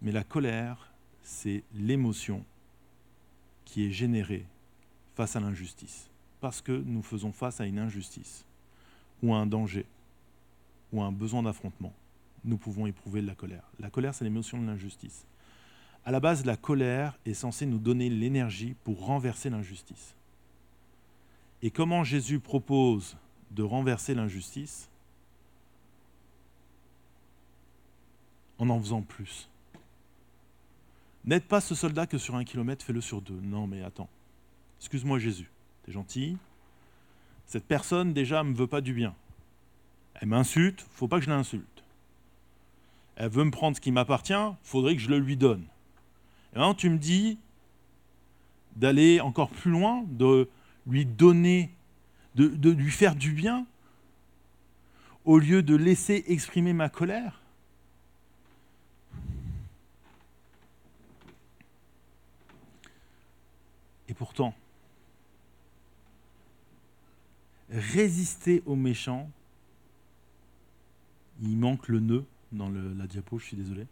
[0.02, 2.46] mais la colère, c'est l'émotion
[3.66, 4.46] qui est générée
[5.14, 6.10] face à l'injustice.
[6.40, 8.46] Parce que nous faisons face à une injustice,
[9.22, 9.86] ou à un danger,
[10.94, 11.92] ou à un besoin d'affrontement,
[12.46, 13.70] nous pouvons éprouver de la colère.
[13.82, 15.26] La colère, c'est l'émotion de l'injustice.
[16.06, 20.16] À la base, la colère est censée nous donner l'énergie pour renverser l'injustice.
[21.64, 23.18] Et comment Jésus propose
[23.52, 24.88] de renverser l'injustice?
[28.62, 29.50] En en faisant plus.
[31.26, 33.40] N'aide pas ce soldat que sur un kilomètre, fais-le sur deux.
[33.42, 34.08] Non, mais attends.
[34.80, 35.50] Excuse-moi Jésus,
[35.84, 36.38] t'es gentil.
[37.48, 39.16] Cette personne déjà me veut pas du bien.
[40.14, 41.84] Elle m'insulte, faut pas que je l'insulte.
[43.16, 45.66] Elle veut me prendre ce qui m'appartient, faudrait que je le lui donne.
[46.54, 47.40] Et maintenant tu me dis
[48.76, 50.48] d'aller encore plus loin, de
[50.86, 51.72] lui donner,
[52.36, 53.66] de lui faire du bien,
[55.26, 57.41] au lieu de laisser exprimer ma colère?
[64.12, 64.54] Et pourtant,
[67.70, 69.32] résister aux méchants,
[71.42, 73.88] il manque le nœud dans la diapo, je suis désolé,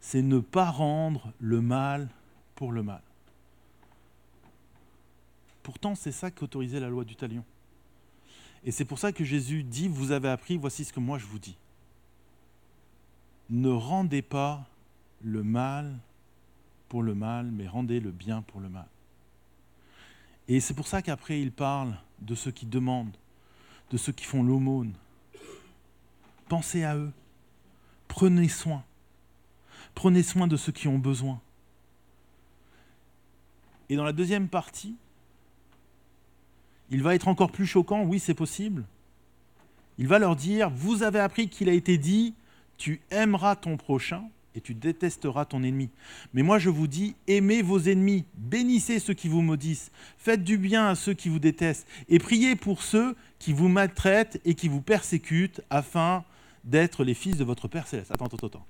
[0.00, 2.08] c'est ne pas rendre le mal
[2.54, 3.02] pour le mal.
[5.62, 7.44] Pourtant, c'est ça qu'autorisait la loi du talion.
[8.64, 11.26] Et c'est pour ça que Jésus dit, vous avez appris, voici ce que moi je
[11.26, 11.58] vous dis.
[13.50, 14.66] Ne rendez pas
[15.22, 15.98] le mal
[16.88, 18.86] pour le mal, mais rendez le bien pour le mal.
[20.48, 23.16] Et c'est pour ça qu'après il parle de ceux qui demandent,
[23.90, 24.92] de ceux qui font l'aumône.
[26.48, 27.12] Pensez à eux.
[28.08, 28.84] Prenez soin.
[29.94, 31.40] Prenez soin de ceux qui ont besoin.
[33.88, 34.96] Et dans la deuxième partie,
[36.90, 38.84] il va être encore plus choquant, oui c'est possible.
[39.98, 42.34] Il va leur dire, vous avez appris qu'il a été dit,
[42.76, 45.90] tu aimeras ton prochain et tu détesteras ton ennemi.
[46.34, 50.58] Mais moi je vous dis, aimez vos ennemis, bénissez ceux qui vous maudissent, faites du
[50.58, 54.68] bien à ceux qui vous détestent, et priez pour ceux qui vous maltraitent et qui
[54.68, 56.24] vous persécutent, afin
[56.64, 58.10] d'être les fils de votre Père céleste.
[58.10, 58.66] Attends, attends, attends.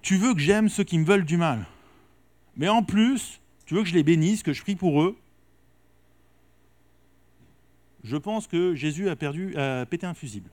[0.00, 1.66] Tu veux que j'aime ceux qui me veulent du mal,
[2.56, 5.18] mais en plus, tu veux que je les bénisse, que je prie pour eux.
[8.04, 10.48] Je pense que Jésus a perdu, a pété un fusible.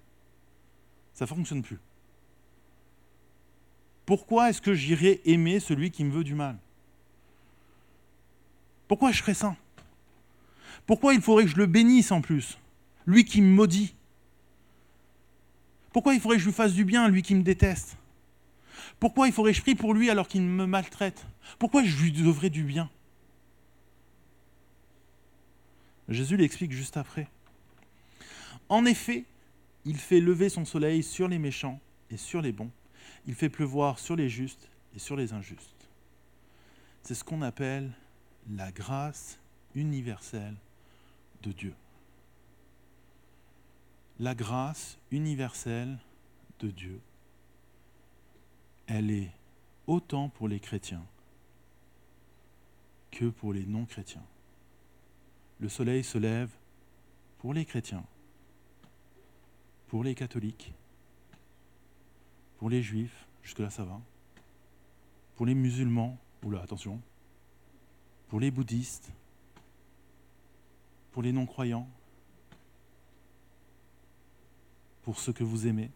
[1.14, 1.78] Ça ne fonctionne plus.
[4.06, 6.58] Pourquoi est-ce que j'irai aimer celui qui me veut du mal?
[8.88, 9.56] Pourquoi je ferais ça
[10.86, 12.58] Pourquoi il faudrait que je le bénisse en plus?
[13.06, 13.96] Lui qui me maudit.
[15.92, 17.98] Pourquoi il faudrait que je lui fasse du bien, lui qui me déteste?
[19.00, 21.26] Pourquoi il faudrait que je prie pour lui alors qu'il me maltraite?
[21.60, 22.90] Pourquoi je lui devrais du bien?
[26.10, 27.28] Jésus l'explique juste après.
[28.68, 29.24] En effet,
[29.86, 31.80] il fait lever son soleil sur les méchants
[32.12, 32.72] et sur les bons
[33.26, 35.88] il fait pleuvoir sur les justes et sur les injustes.
[37.02, 37.92] C'est ce qu'on appelle
[38.50, 39.40] la grâce
[39.76, 40.56] universelle
[41.42, 41.76] de Dieu.
[44.20, 45.98] La grâce universelle
[46.60, 47.02] de Dieu,
[48.88, 49.32] elle est
[49.88, 51.06] autant pour les chrétiens
[53.12, 54.26] que pour les non-chrétiens.
[55.60, 56.50] Le soleil se lève
[57.40, 58.06] pour les chrétiens,
[59.88, 60.74] pour les catholiques
[62.64, 64.00] pour les juifs, jusque-là ça va.
[65.36, 67.02] Pour les musulmans, oula, attention.
[68.30, 69.12] Pour les bouddhistes.
[71.12, 71.90] Pour les non-croyants.
[75.02, 75.92] Pour ceux que vous aimez.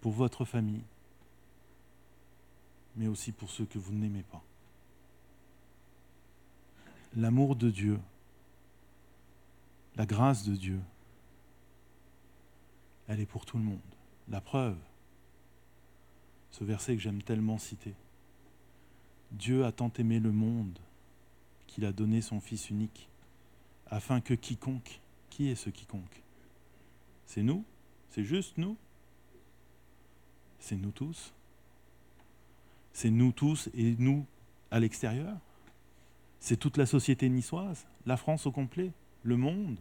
[0.00, 0.82] Pour votre famille.
[2.96, 4.42] Mais aussi pour ceux que vous n'aimez pas.
[7.14, 8.00] L'amour de Dieu,
[9.94, 10.80] la grâce de Dieu,
[13.06, 13.78] elle est pour tout le monde.
[14.28, 14.76] La preuve,
[16.52, 17.94] ce verset que j'aime tellement citer.
[19.32, 20.78] Dieu a tant aimé le monde
[21.66, 23.08] qu'il a donné son Fils unique,
[23.86, 25.00] afin que quiconque,
[25.30, 26.22] qui est ce quiconque?
[27.26, 27.64] C'est nous?
[28.10, 28.76] C'est juste nous?
[30.58, 31.32] C'est nous tous?
[32.92, 34.26] C'est nous tous et nous
[34.70, 35.36] à l'extérieur?
[36.40, 38.92] C'est toute la société niçoise, la France au complet,
[39.22, 39.78] le monde?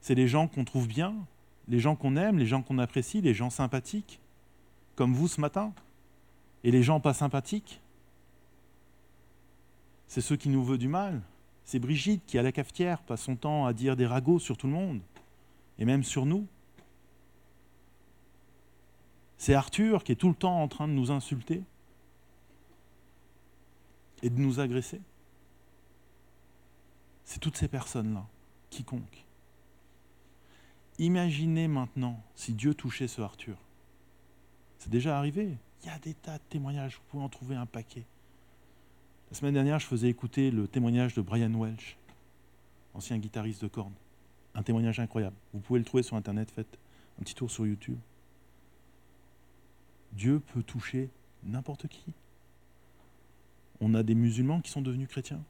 [0.00, 1.16] C'est les gens qu'on trouve bien,
[1.66, 4.20] les gens qu'on aime, les gens qu'on apprécie, les gens sympathiques,
[4.96, 5.72] comme vous ce matin.
[6.62, 7.80] Et les gens pas sympathiques,
[10.08, 11.20] c'est ceux qui nous veulent du mal.
[11.64, 14.66] C'est Brigitte qui, à la cafetière, passe son temps à dire des ragots sur tout
[14.66, 15.00] le monde,
[15.78, 16.46] et même sur nous.
[19.38, 21.62] C'est Arthur qui est tout le temps en train de nous insulter
[24.22, 25.00] et de nous agresser.
[27.24, 28.24] C'est toutes ces personnes-là,
[28.70, 29.24] quiconque.
[30.98, 33.56] Imaginez maintenant si Dieu touchait ce Arthur.
[34.78, 35.56] C'est déjà arrivé.
[35.82, 38.04] Il y a des tas de témoignages, vous pouvez en trouver un paquet.
[39.30, 41.96] La semaine dernière, je faisais écouter le témoignage de Brian Welch,
[42.94, 43.92] ancien guitariste de cordes.
[44.54, 45.36] Un témoignage incroyable.
[45.52, 46.78] Vous pouvez le trouver sur Internet, faites
[47.18, 47.98] un petit tour sur YouTube.
[50.12, 51.10] Dieu peut toucher
[51.42, 52.12] n'importe qui.
[53.80, 55.42] On a des musulmans qui sont devenus chrétiens.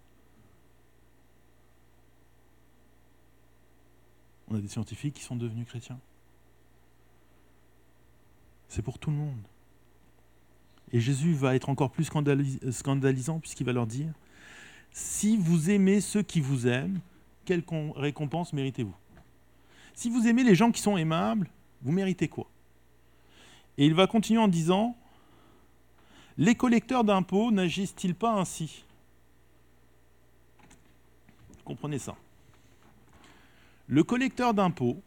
[4.49, 5.99] On a des scientifiques qui sont devenus chrétiens.
[8.69, 9.43] C'est pour tout le monde.
[10.93, 14.12] Et Jésus va être encore plus scandalisant puisqu'il va leur dire,
[14.93, 17.01] si vous aimez ceux qui vous aiment,
[17.45, 17.65] quelle
[17.97, 18.95] récompense méritez-vous?
[19.95, 21.51] Si vous aimez les gens qui sont aimables,
[21.83, 22.47] vous méritez quoi?
[23.77, 24.97] Et il va continuer en disant,
[26.37, 28.85] les collecteurs d'impôts n'agissent-ils pas ainsi?
[31.65, 32.17] Comprenez ça.
[33.87, 35.01] Le collecteur d'impôts,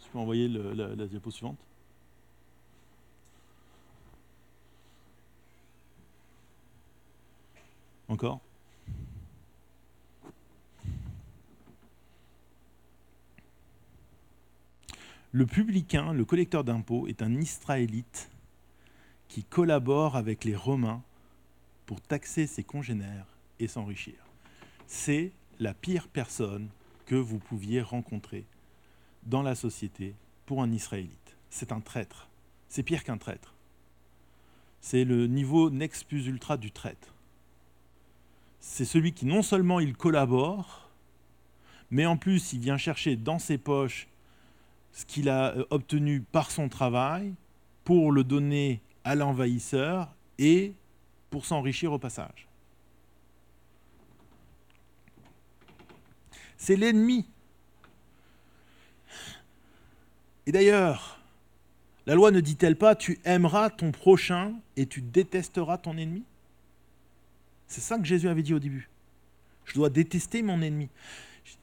[0.00, 1.58] je peux envoyer la, diapo suivante.
[8.08, 8.40] Encore
[15.34, 18.30] Le publicain, le collecteur d'impôts, est un Israélite
[19.28, 21.02] qui collabore avec les Romains
[21.86, 23.26] pour taxer ses congénères
[23.58, 24.14] et s'enrichir.
[24.86, 26.68] C'est la pire personne
[27.06, 28.44] que vous pouviez rencontrer
[29.22, 31.36] dans la société pour un Israélite.
[31.48, 32.28] C'est un traître.
[32.68, 33.54] C'est pire qu'un traître.
[34.82, 37.14] C'est le niveau next plus ultra du traître.
[38.64, 40.88] C'est celui qui non seulement il collabore,
[41.90, 44.06] mais en plus il vient chercher dans ses poches
[44.92, 47.34] ce qu'il a euh, obtenu par son travail
[47.82, 50.74] pour le donner à l'envahisseur et
[51.28, 52.46] pour s'enrichir au passage.
[56.56, 57.26] C'est l'ennemi.
[60.46, 61.18] Et d'ailleurs,
[62.06, 66.22] la loi ne dit-elle pas tu aimeras ton prochain et tu détesteras ton ennemi?
[67.72, 68.90] C'est ça que Jésus avait dit au début.
[69.64, 70.90] Je dois détester mon ennemi.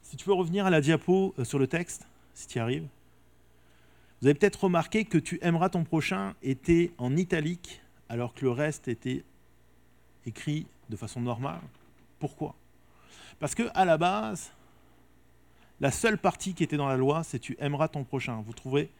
[0.02, 2.04] Si tu peux revenir à la diapo euh, sur le texte,
[2.34, 2.88] si tu y arrives.
[4.20, 8.50] Vous avez peut-être remarqué que tu aimeras ton prochain était en italique alors que le
[8.50, 9.22] reste était
[10.26, 11.60] écrit de façon normale.
[12.18, 12.56] Pourquoi?
[13.38, 14.50] Parce que à la base,
[15.78, 18.42] la seule partie qui était dans la loi, c'est tu aimeras ton prochain.
[18.44, 18.90] Vous trouverez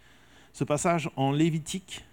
[0.52, 2.04] ce passage en Lévitique,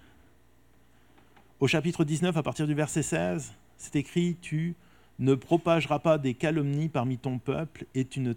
[1.59, 3.53] au chapitre 19, à partir du verset 16.
[3.77, 4.75] C'est écrit Tu
[5.19, 8.33] ne propageras pas des calomnies parmi ton peuple et tu ne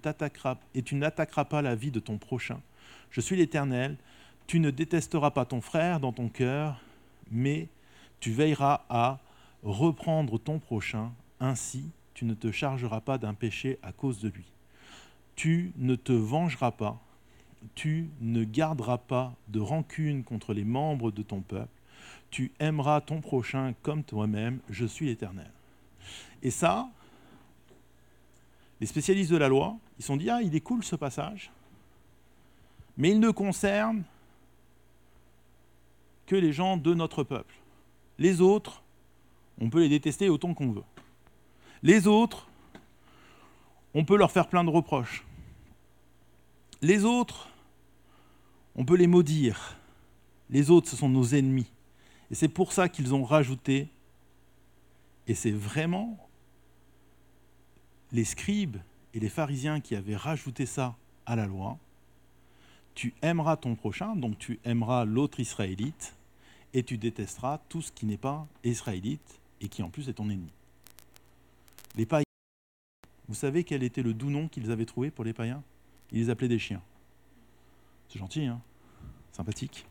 [0.74, 2.60] et tu n'attaqueras pas la vie de ton prochain.
[3.10, 3.96] Je suis l'Éternel.
[4.46, 6.80] Tu ne détesteras pas ton frère dans ton cœur,
[7.30, 7.68] mais
[8.18, 9.20] tu veilleras à
[9.62, 11.12] reprendre ton prochain.
[11.38, 14.50] Ainsi, tu ne te chargeras pas d'un péché à cause de lui
[15.40, 17.00] tu ne te vengeras pas,
[17.74, 21.80] tu ne garderas pas de rancune contre les membres de ton peuple,
[22.30, 25.50] tu aimeras ton prochain comme toi-même, je suis l'Éternel.
[26.42, 26.88] Et ça,
[28.80, 31.50] les spécialistes de la loi, ils sont dit, ah, il est cool ce passage,
[32.96, 34.02] mais il ne concerne
[36.26, 37.54] que les gens de notre peuple.
[38.18, 38.82] Les autres,
[39.60, 40.84] on peut les détester autant qu'on veut.
[41.82, 42.48] Les autres,
[43.94, 45.24] on peut leur faire plein de reproches.
[46.82, 47.48] Les autres,
[48.76, 49.76] on peut les maudire.
[50.48, 51.70] Les autres, ce sont nos ennemis.
[52.30, 53.88] Et c'est pour ça qu'ils ont rajouté,
[55.26, 56.29] et c'est vraiment
[58.12, 58.78] les scribes
[59.14, 60.96] et les pharisiens qui avaient rajouté ça
[61.26, 61.78] à la loi,
[62.94, 66.14] tu aimeras ton prochain, donc tu aimeras l'autre israélite,
[66.72, 70.30] et tu détesteras tout ce qui n'est pas israélite et qui en plus est ton
[70.30, 70.52] ennemi.
[71.96, 72.24] Les païens,
[73.28, 75.62] vous savez quel était le doux nom qu'ils avaient trouvé pour les païens?
[76.12, 76.82] Il les appelait des chiens.
[78.08, 78.60] C'est gentil, hein?
[79.32, 79.86] Sympathique.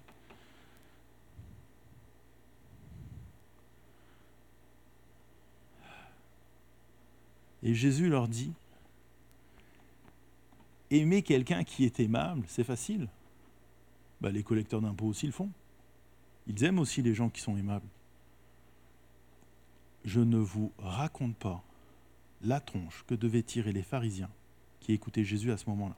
[7.63, 8.53] Et Jésus leur dit,
[10.91, 13.07] aimer quelqu'un qui est aimable, c'est facile.
[14.21, 15.49] Bah, les collecteurs d'impôts aussi le font.
[16.47, 17.87] Ils aiment aussi les gens qui sont aimables.
[20.05, 21.63] je ne vous raconte pas
[22.41, 24.29] la tronche que devaient tirer les pharisiens
[24.79, 25.97] qui écoutaient Jésus à ce moment-là.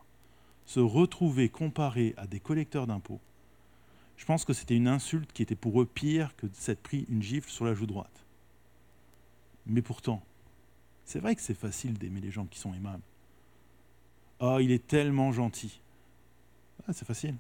[0.66, 3.22] Se retrouver comparé à des collecteurs d'impôts,
[4.18, 7.06] je pense que c'était une insulte qui était pour eux pire que de s'être pris
[7.10, 8.26] une gifle sur la joue droite.
[9.66, 10.24] Mais pourtant,
[11.12, 13.04] c'est vrai que c'est facile d'aimer les gens qui sont aimables.
[14.40, 15.82] Ah, il est tellement gentil.
[16.88, 17.36] Ah, c'est facile.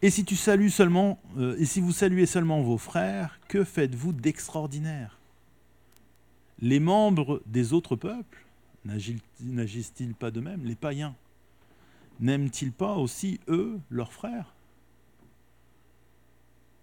[0.00, 4.12] Et si tu salues seulement, euh, et si vous saluez seulement vos frères, que faites-vous
[4.12, 5.18] d'extraordinaire?
[6.60, 8.44] Les membres des autres peuples
[8.84, 10.64] n'agissent-ils pas de même?
[10.64, 11.16] Les païens
[12.20, 14.54] n'aiment-ils pas aussi, eux, leurs frères?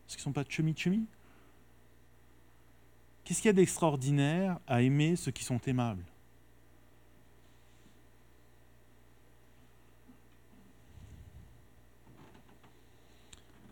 [0.07, 1.05] Est-ce qu'ils ne sont pas chemi-chemi
[3.28, 6.05] Qu'est-ce qu'il y a d'extraordinaire à aimer ceux qui sont aimables?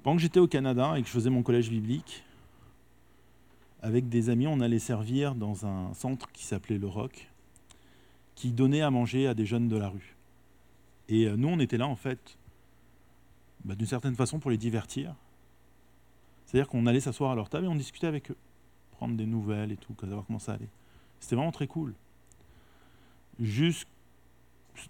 [0.03, 2.25] Pendant que j'étais au Canada et que je faisais mon collège biblique,
[3.81, 7.29] avec des amis, on allait servir dans un centre qui s'appelait Le Roc,
[8.35, 10.17] qui donnait à manger à des jeunes de la rue.
[11.07, 12.37] Et euh, nous, on était là, en fait,
[13.63, 15.15] bah, d'une certaine façon, pour les divertir.
[16.45, 18.37] C'est-à-dire qu'on allait s'asseoir à leur table et on discutait avec eux,
[18.95, 20.69] prendre des nouvelles et tout, savoir comment ça allait.
[21.19, 21.93] C'était vraiment très cool.
[23.39, 23.87] Juste,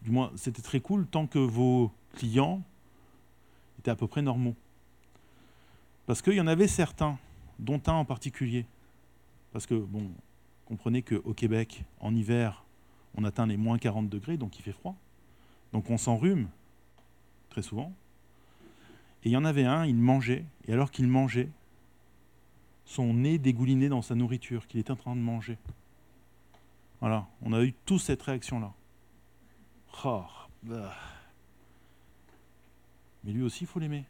[0.04, 2.62] du moins, c'était très cool tant que vos clients
[3.80, 4.56] étaient à peu près normaux.
[6.06, 7.18] Parce qu'il y en avait certains,
[7.60, 8.66] dont un en particulier.
[9.52, 10.12] Parce que, bon,
[10.66, 12.64] comprenez qu'au Québec, en hiver,
[13.16, 14.96] on atteint les moins 40 degrés, donc il fait froid.
[15.74, 16.48] Donc on s'enrhume,
[17.50, 17.94] très souvent.
[19.24, 21.50] Et il y en avait un, il mangeait, et alors qu'il mangeait,
[22.86, 25.58] son nez dégoulinait dans sa nourriture qu'il était en train de manger.
[27.02, 28.74] Voilà, on a eu tous cette réaction-là.
[30.04, 30.24] Oh,
[30.64, 30.94] bah.
[33.24, 34.06] Mais lui aussi, il faut l'aimer.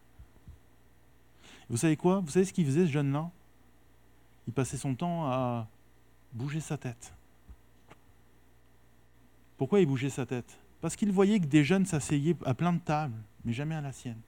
[1.70, 2.20] Vous savez quoi?
[2.20, 3.32] Vous savez ce qu'il faisait, ce jeune-là?
[4.48, 5.68] Il passait son temps à
[6.34, 7.14] bouger sa tête.
[9.58, 10.60] Pourquoi il bougeait sa tête?
[10.82, 13.92] Parce qu'il voyait que des jeunes s'asseyaient à plein de tables, mais jamais à la
[13.92, 14.20] sienne.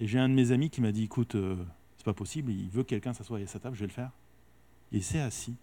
[0.00, 1.62] Et j'ai un de mes amis qui m'a dit écoute, euh,
[2.00, 4.10] c'est pas possible, il veut que quelqu'un s'assoie à sa table, je vais le faire.
[4.90, 5.54] Il s'est assis.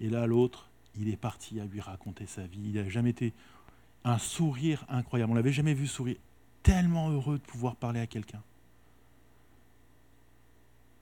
[0.00, 2.60] Et là, l'autre, il est parti à lui raconter sa vie.
[2.66, 3.32] Il n'a jamais été
[4.04, 5.32] un sourire incroyable.
[5.32, 6.16] On l'avait jamais vu sourire.
[6.62, 8.42] Tellement heureux de pouvoir parler à quelqu'un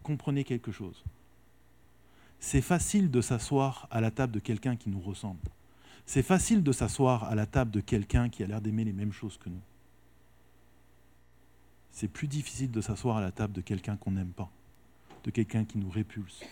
[0.09, 1.05] comprenez quelque chose.
[2.40, 5.51] C'est facile de s'asseoir à la table de quelqu'un qui nous ressemble.
[6.07, 9.12] C'est facile de s'asseoir à la table de quelqu'un qui a l'air d'aimer les mêmes
[9.12, 9.61] choses que nous.
[11.99, 14.49] C'est plus difficile de s'asseoir à la table de quelqu'un qu'on n'aime pas,
[15.24, 16.44] de quelqu'un qui nous répulse.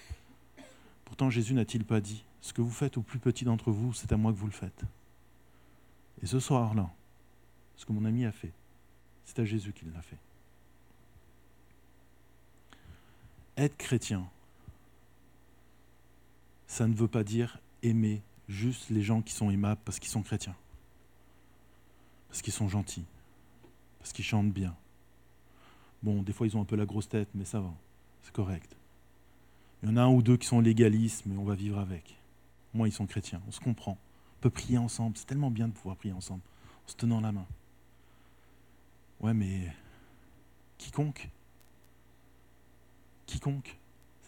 [1.04, 4.10] Pourtant, Jésus n'a-t-il pas dit, ce que vous faites au plus petit d'entre vous, c'est
[4.10, 4.82] à moi que vous le faites.
[6.20, 6.90] Et ce soir-là,
[7.76, 8.50] ce que mon ami a fait,
[9.24, 10.18] c'est à Jésus qu'il l'a fait.
[13.56, 14.28] être chrétien,
[16.66, 20.24] ça ne veut pas dire aimer juste les gens qui sont aimables parce qu'ils sont
[20.24, 20.56] chrétiens,
[22.30, 23.06] parce qu'ils sont gentils,
[24.00, 24.74] parce qu'ils chantent bien.
[26.06, 27.74] Bon, des fois ils ont un peu la grosse tête, mais ça va,
[28.22, 28.76] c'est correct.
[29.82, 32.16] Il y en a un ou deux qui sont légalistes, mais on va vivre avec.
[32.74, 33.98] Moi, ils sont chrétiens, on se comprend.
[34.38, 36.42] On peut prier ensemble, c'est tellement bien de pouvoir prier ensemble,
[36.84, 37.46] en se tenant la main.
[39.20, 39.72] Ouais, mais
[40.78, 41.28] quiconque
[43.26, 43.76] quiconque.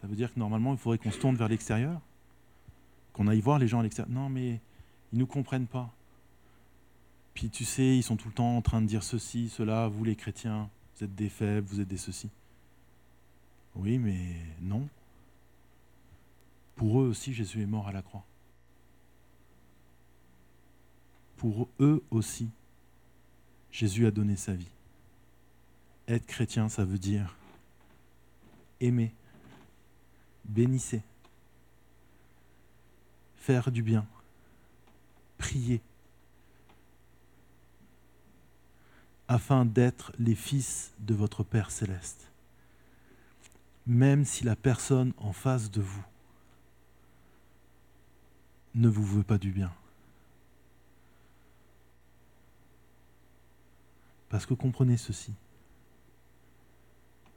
[0.00, 2.00] Ça veut dire que normalement, il faudrait qu'on se tourne vers l'extérieur,
[3.12, 4.12] qu'on aille voir les gens à l'extérieur.
[4.12, 4.60] Non, mais
[5.12, 5.94] ils ne nous comprennent pas.
[7.34, 10.02] Puis tu sais, ils sont tout le temps en train de dire ceci, cela, vous
[10.02, 10.68] les chrétiens,
[10.98, 12.28] vous êtes des faibles, vous êtes des ceci.
[13.76, 14.88] Oui, mais non.
[16.74, 18.24] Pour eux aussi, Jésus est mort à la croix.
[21.36, 22.50] Pour eux aussi,
[23.70, 24.70] Jésus a donné sa vie.
[26.08, 27.36] Être chrétien, ça veut dire
[28.80, 29.12] aimer,
[30.44, 31.02] bénissez,
[33.36, 34.06] faire du bien,
[35.36, 35.80] prier,
[39.28, 42.30] afin d'être les fils de votre Père céleste,
[43.86, 46.04] même si la personne en face de vous
[48.74, 49.72] ne vous veut pas du bien.
[54.28, 55.32] Parce que comprenez ceci.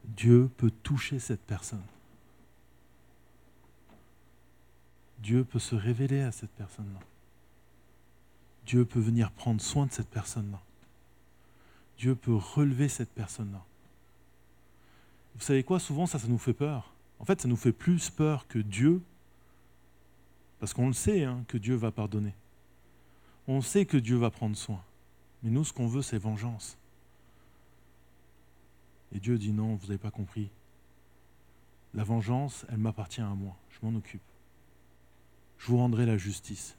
[0.03, 1.83] Dieu peut toucher cette personne.
[5.19, 6.99] Dieu peut se révéler à cette personne-là.
[8.65, 10.59] Dieu peut venir prendre soin de cette personne-là.
[12.01, 13.63] Dieu peut relever cette personne-là.
[15.35, 15.79] Vous savez quoi?
[15.79, 16.91] Souvent, ça, ça nous fait peur.
[17.19, 19.03] En fait, ça nous fait plus peur que Dieu,
[20.59, 22.33] parce qu'on le sait, hein, que Dieu va pardonner.
[23.47, 24.83] On sait que Dieu va prendre soin.
[25.43, 26.75] Mais nous, ce qu'on veut, c'est vengeance.
[29.13, 30.49] Et Dieu dit non, vous n'avez pas compris.
[31.93, 34.23] La vengeance, elle m'appartient à moi, je m'en occupe.
[35.59, 36.75] Je vous rendrai la justice.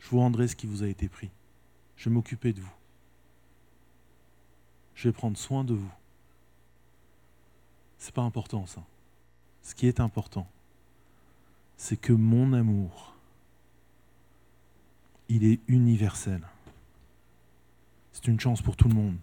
[0.00, 1.30] Je vous rendrai ce qui vous a été pris.
[1.96, 2.74] Je vais de vous.
[4.94, 5.92] Je vais prendre soin de vous.
[7.98, 8.82] C'est pas important ça.
[9.62, 10.46] Ce qui est important,
[11.76, 13.14] c'est que mon amour,
[15.28, 16.42] il est universel.
[18.12, 19.18] C'est une chance pour tout le monde.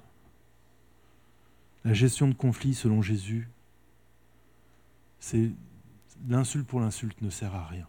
[1.83, 3.49] La gestion de conflits, selon Jésus,
[5.19, 5.51] c'est
[6.27, 7.87] l'insulte pour l'insulte ne sert à rien.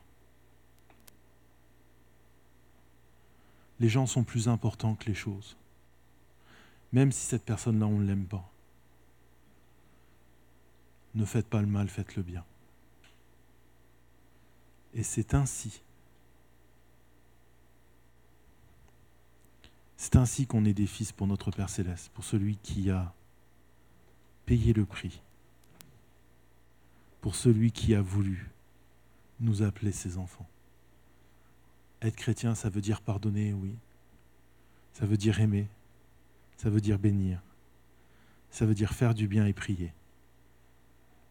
[3.81, 5.57] Les gens sont plus importants que les choses,
[6.93, 8.49] même si cette personne-là, on ne l'aime pas.
[11.15, 12.45] Ne faites pas le mal, faites le bien.
[14.95, 15.83] Et c'est ainsi.
[19.97, 23.15] C'est ainsi qu'on est des fils pour notre Père céleste, pour celui qui a
[24.47, 25.23] payé le prix,
[27.21, 28.51] pour celui qui a voulu
[29.41, 30.49] nous appeler ses enfants.
[32.03, 33.77] Être chrétien, ça veut dire pardonner, oui.
[34.93, 35.69] Ça veut dire aimer.
[36.57, 37.43] Ça veut dire bénir.
[38.51, 39.93] Ça veut dire faire du bien et prier.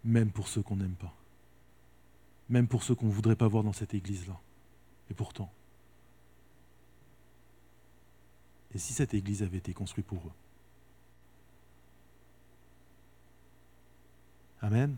[0.03, 1.15] Même pour ceux qu'on n'aime pas
[2.51, 4.37] même pour ceux qu'on ne voudrait pas voir dans cette église-là.
[5.09, 5.51] Et pourtant.
[8.73, 10.31] Et si cette église avait été construite pour eux
[14.61, 14.97] Amen.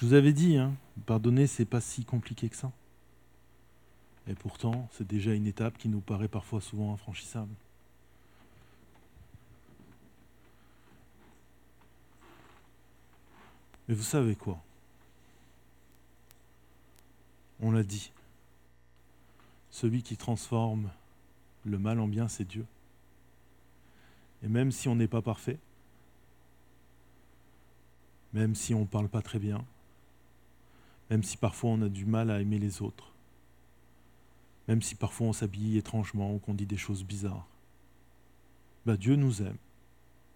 [0.00, 0.72] Je vous avais dit, hein,
[1.04, 2.72] pardonner, c'est pas si compliqué que ça.
[4.26, 7.52] Et pourtant, c'est déjà une étape qui nous paraît parfois souvent infranchissable.
[13.86, 14.58] Mais vous savez quoi?
[17.60, 18.10] On l'a dit.
[19.70, 20.90] Celui qui transforme
[21.66, 22.64] le mal en bien, c'est Dieu.
[24.42, 25.58] Et même si on n'est pas parfait,
[28.32, 29.62] même si on ne parle pas très bien,
[31.10, 33.12] même si parfois on a du mal à aimer les autres,
[34.68, 37.46] même si parfois on s'habille étrangement ou qu'on dit des choses bizarres,
[38.86, 39.56] bah Dieu nous aime.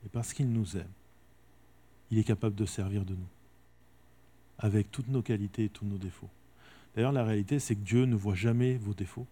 [0.05, 0.91] Et parce qu'il nous aime,
[2.11, 3.29] il est capable de servir de nous
[4.59, 6.29] avec toutes nos qualités et tous nos défauts.
[6.95, 9.27] D'ailleurs, la réalité, c'est que Dieu ne voit jamais vos défauts.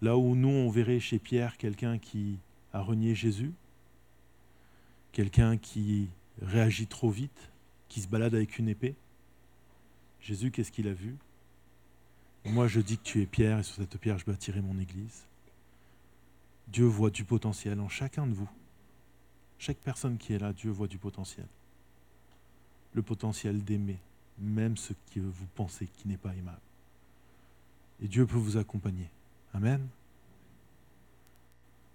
[0.00, 2.38] Là où nous, on verrait chez Pierre quelqu'un qui
[2.72, 3.52] a renié Jésus,
[5.12, 6.08] quelqu'un qui
[6.40, 7.50] réagit trop vite,
[7.88, 8.94] qui se balade avec une épée,
[10.22, 11.16] Jésus, qu'est-ce qu'il a vu?
[12.44, 15.26] Moi, je dis que tu es Pierre, et sur cette pierre, je bâtirai mon église.
[16.68, 18.50] Dieu voit du potentiel en chacun de vous.
[19.58, 21.46] Chaque personne qui est là, Dieu voit du potentiel
[22.94, 23.98] le potentiel d'aimer,
[24.38, 26.60] même ce que vous pensez qui n'est pas aimable.
[28.02, 29.08] Et Dieu peut vous accompagner.
[29.54, 29.86] Amen.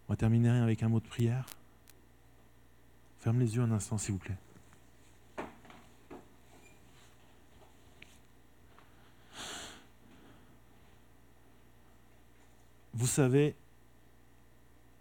[0.08, 1.46] On va terminer avec un mot de prière.
[3.20, 4.38] Ferme les yeux un instant, s'il vous plaît.
[12.98, 13.56] Vous savez,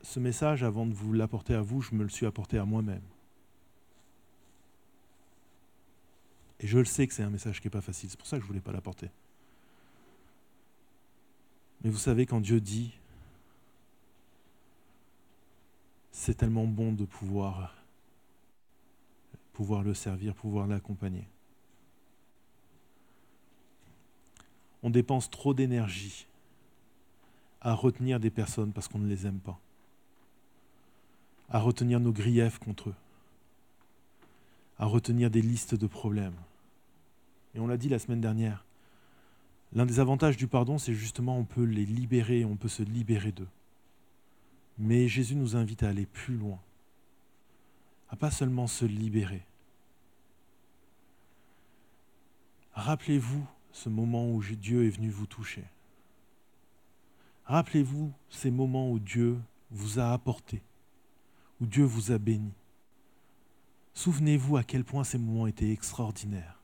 [0.02, 3.00] ce message, avant de vous l'apporter à vous, je me le suis apporté à moi-même.
[6.60, 8.36] Et je le sais que c'est un message qui n'est pas facile, c'est pour ça
[8.36, 9.08] que je ne voulais pas l'apporter.
[11.82, 12.92] Mais vous savez, quand Dieu dit,
[16.12, 17.74] c'est tellement bon de pouvoir,
[19.54, 21.26] pouvoir le servir, pouvoir l'accompagner.
[24.82, 26.26] On dépense trop d'énergie
[27.60, 29.58] à retenir des personnes parce qu'on ne les aime pas,
[31.48, 32.94] à retenir nos griefs contre eux
[34.78, 36.36] à retenir des listes de problèmes.
[37.54, 38.64] Et on l'a dit la semaine dernière,
[39.72, 43.32] l'un des avantages du pardon, c'est justement on peut les libérer, on peut se libérer
[43.32, 43.48] d'eux.
[44.78, 46.58] Mais Jésus nous invite à aller plus loin,
[48.10, 49.42] à pas seulement se libérer.
[52.74, 55.64] Rappelez-vous ce moment où Dieu est venu vous toucher.
[57.46, 59.40] Rappelez-vous ces moments où Dieu
[59.70, 60.62] vous a apporté,
[61.60, 62.52] où Dieu vous a béni.
[63.94, 66.60] Souvenez-vous à quel point ces moments étaient extraordinaires.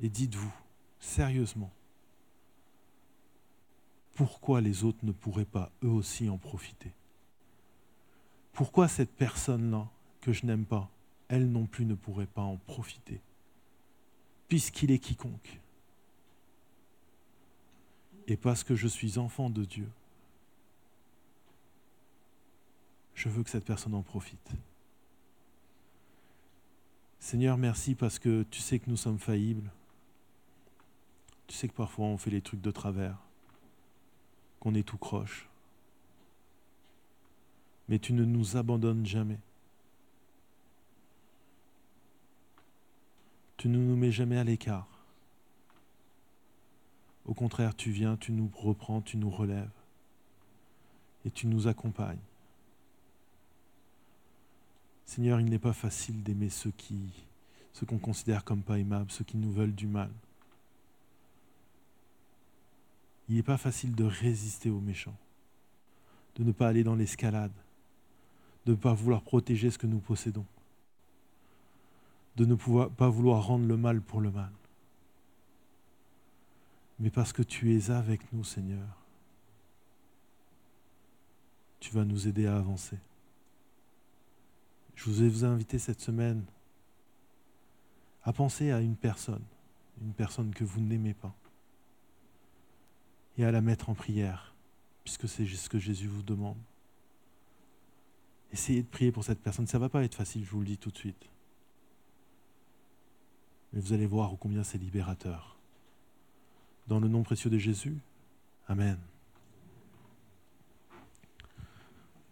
[0.00, 0.52] Et dites-vous,
[0.98, 1.70] sérieusement,
[4.14, 6.92] pourquoi les autres ne pourraient pas eux aussi en profiter?
[8.52, 9.88] Pourquoi cette personne-là,
[10.20, 10.90] que je n'aime pas,
[11.28, 13.20] elle non plus ne pourrait pas en profiter?
[14.48, 15.60] Puisqu'il est quiconque.
[18.28, 19.88] Et parce que je suis enfant de Dieu,
[23.14, 24.50] je veux que cette personne en profite.
[27.20, 29.70] Seigneur, merci parce que tu sais que nous sommes faillibles,
[31.48, 33.16] Tu sais que parfois on fait les trucs de travers,
[34.58, 35.48] qu'on est tout croche.
[37.88, 39.38] Mais tu ne nous abandonnes jamais.
[43.56, 44.95] Tu ne nous mets jamais à l'écart.
[47.26, 49.68] Au contraire, tu viens, tu nous reprends, tu nous relèves
[51.24, 52.18] et tu nous accompagnes.
[55.04, 56.98] Seigneur, il n'est pas facile d'aimer ceux qui,
[57.72, 60.10] ceux qu'on considère comme pas aimables, ceux qui nous veulent du mal.
[63.28, 65.16] Il n'est pas facile de résister aux méchants,
[66.36, 67.52] de ne pas aller dans l'escalade,
[68.66, 70.46] de ne pas vouloir protéger ce que nous possédons,
[72.36, 74.52] de ne pas vouloir rendre le mal pour le mal.
[76.98, 78.86] Mais parce que tu es avec nous, Seigneur,
[81.80, 82.98] tu vas nous aider à avancer.
[84.94, 86.42] Je vous ai invité cette semaine
[88.24, 89.44] à penser à une personne,
[90.00, 91.34] une personne que vous n'aimez pas,
[93.38, 94.54] et à la mettre en prière,
[95.04, 96.56] puisque c'est ce que Jésus vous demande.
[98.52, 99.66] Essayez de prier pour cette personne.
[99.66, 101.28] Ça ne va pas être facile, je vous le dis tout de suite.
[103.72, 105.55] Mais vous allez voir combien c'est libérateur.
[106.88, 107.98] Dans le nom précieux de Jésus,
[108.68, 108.98] Amen.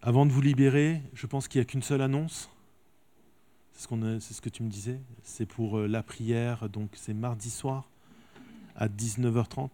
[0.02, 2.50] Avant de vous libérer, je pense qu'il n'y a qu'une seule annonce.
[3.72, 3.88] C'est
[4.34, 5.00] ce, que tu me disais.
[5.22, 7.88] C'est pour euh, la prière, donc c'est mardi soir
[8.76, 9.70] à 19h30.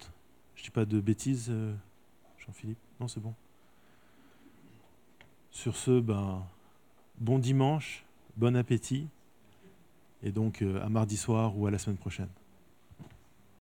[0.54, 1.74] Je ne dis pas de bêtises, euh,
[2.38, 3.34] Jean-Philippe Non, c'est bon.
[5.50, 6.46] Sur ce, ben,
[7.18, 8.04] bon dimanche,
[8.36, 9.08] bon appétit,
[10.22, 12.28] et donc euh, à mardi soir ou à la semaine prochaine.